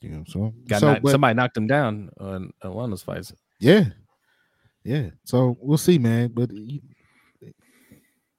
[0.00, 2.90] you know, so, Got so knocked- but- somebody knocked him down on, on one of
[2.90, 3.32] those fights.
[3.60, 3.84] Yeah,
[4.84, 5.10] yeah.
[5.24, 6.32] So we'll see, man.
[6.34, 6.80] But you,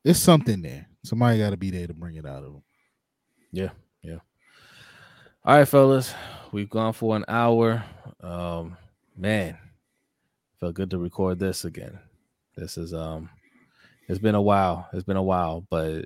[0.04, 0.88] it's something there.
[1.06, 2.64] Somebody got to be there to bring it out of him.
[3.52, 3.70] Yeah,
[4.02, 4.18] yeah.
[5.46, 6.14] All right, fellas,
[6.54, 7.84] we've gone for an hour.
[8.22, 8.78] Um,
[9.18, 9.58] man,
[10.60, 12.00] felt good to record this again.
[12.56, 13.30] This is um,
[14.08, 14.88] it's been a while.
[14.94, 16.06] It's been a while, but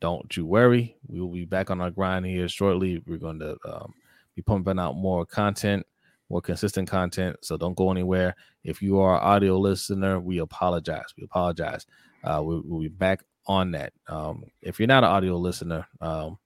[0.00, 0.96] don't you worry.
[1.06, 3.02] We will be back on our grind here shortly.
[3.06, 3.94] We're going to um,
[4.34, 5.86] be pumping out more content,
[6.28, 7.36] more consistent content.
[7.42, 8.34] So don't go anywhere.
[8.64, 11.14] If you are an audio listener, we apologize.
[11.16, 11.86] We apologize.
[12.24, 13.92] Uh, we, we'll be back on that.
[14.08, 16.38] Um, if you're not an audio listener, um,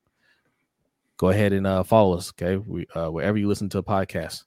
[1.18, 2.30] go ahead and uh, follow us.
[2.30, 4.44] Okay, we uh, wherever you listen to a podcast,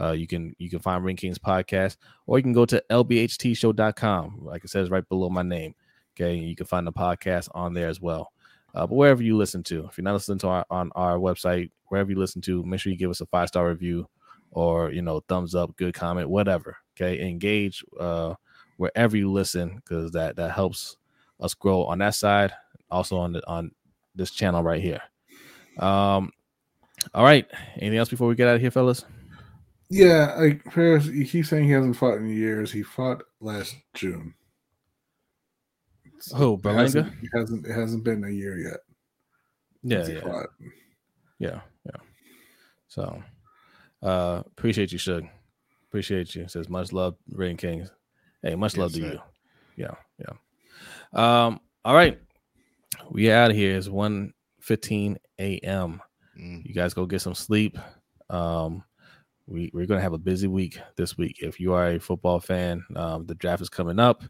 [0.00, 1.96] uh, you can you can find Ring Kings podcast,
[2.26, 4.38] or you can go to lbhtshow.com.
[4.42, 5.74] Like it says right below my name.
[6.14, 8.32] Okay, you can find the podcast on there as well.
[8.74, 11.70] Uh, but wherever you listen to, if you're not listening to our on our website,
[11.88, 14.06] wherever you listen to, make sure you give us a five star review,
[14.52, 16.76] or you know thumbs up, good comment, whatever.
[16.96, 18.34] Okay, engage uh,
[18.76, 20.96] wherever you listen because that that helps
[21.40, 22.52] us grow on that side.
[22.90, 23.70] Also on the on
[24.14, 25.00] this channel right here.
[25.80, 26.32] Um,
[27.14, 27.46] all right.
[27.76, 29.04] Anything else before we get out of here, fellas?
[29.88, 32.70] Yeah, like Ferris, he keeps saying he hasn't fought in years.
[32.70, 34.34] He fought last June.
[36.36, 37.22] Who, It hasn't, Berlanga?
[37.22, 38.80] it hasn't it hasn't been a year yet.
[39.82, 40.42] Yeah, yeah,
[41.38, 42.00] yeah, yeah.
[42.88, 43.22] So,
[44.02, 45.24] uh, appreciate you, Shug.
[45.88, 46.42] Appreciate you.
[46.42, 47.90] It says much love, Ring Kings.
[48.42, 49.22] Hey, much love Yes, to sir.
[49.76, 49.84] you.
[49.84, 49.94] Yeah,
[51.14, 51.46] yeah.
[51.46, 52.20] Um, all right.
[53.10, 53.76] We out of here.
[53.76, 54.32] It's 1
[54.70, 56.00] 15 a.m.
[56.38, 56.64] Mm.
[56.64, 57.76] You guys go get some sleep.
[58.28, 58.84] Um,
[59.48, 61.38] we, we're gonna have a busy week this week.
[61.40, 64.22] If you are a football fan, um, the draft is coming up.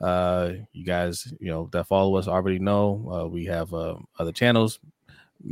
[0.00, 4.30] Uh, you guys, you know, that follow us already know uh, we have uh, other
[4.30, 4.78] channels.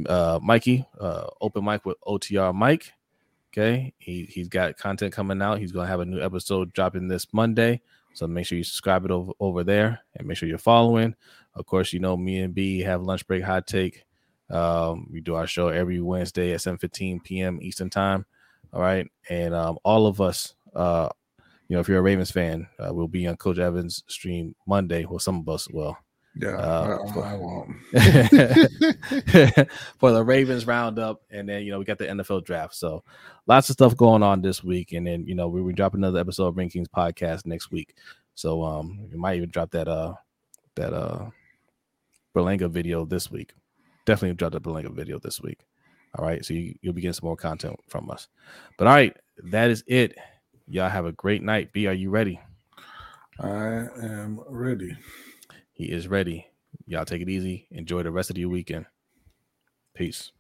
[0.06, 2.92] Uh, Mikey, uh, open mic with OTR Mike.
[3.52, 5.58] Okay, he he's got content coming out.
[5.58, 7.80] He's gonna have a new episode dropping this Monday.
[8.14, 11.16] So make sure you subscribe it over, over there and make sure you're following.
[11.56, 14.04] Of course, you know me and B have lunch break hot take.
[14.52, 17.58] Um, we do our show every Wednesday at 7:15 p.m.
[17.62, 18.26] Eastern time.
[18.72, 21.08] All right, and um, all of us, uh,
[21.68, 25.04] you know, if you're a Ravens fan, uh, we'll be on Coach Evans' stream Monday.
[25.04, 25.96] Well, some of us will.
[26.34, 27.68] Yeah, Uh, I, I won't.
[29.98, 32.74] for the Ravens roundup, and then you know we got the NFL draft.
[32.74, 33.04] So
[33.46, 36.18] lots of stuff going on this week, and then you know we we drop another
[36.20, 37.94] episode of Ring Kings podcast next week.
[38.34, 40.14] So um, we might even drop that uh
[40.76, 41.28] that uh
[42.34, 43.52] Berlanga video this week.
[44.04, 45.64] Definitely drop the Berlanga video this week.
[46.18, 48.28] All right, so you, you'll be getting some more content from us.
[48.76, 50.16] But all right, that is it.
[50.66, 51.72] Y'all have a great night.
[51.72, 52.40] B, are you ready?
[53.40, 54.96] I am ready.
[55.72, 56.46] He is ready.
[56.86, 57.66] Y'all take it easy.
[57.70, 58.86] Enjoy the rest of your weekend.
[59.94, 60.32] Peace.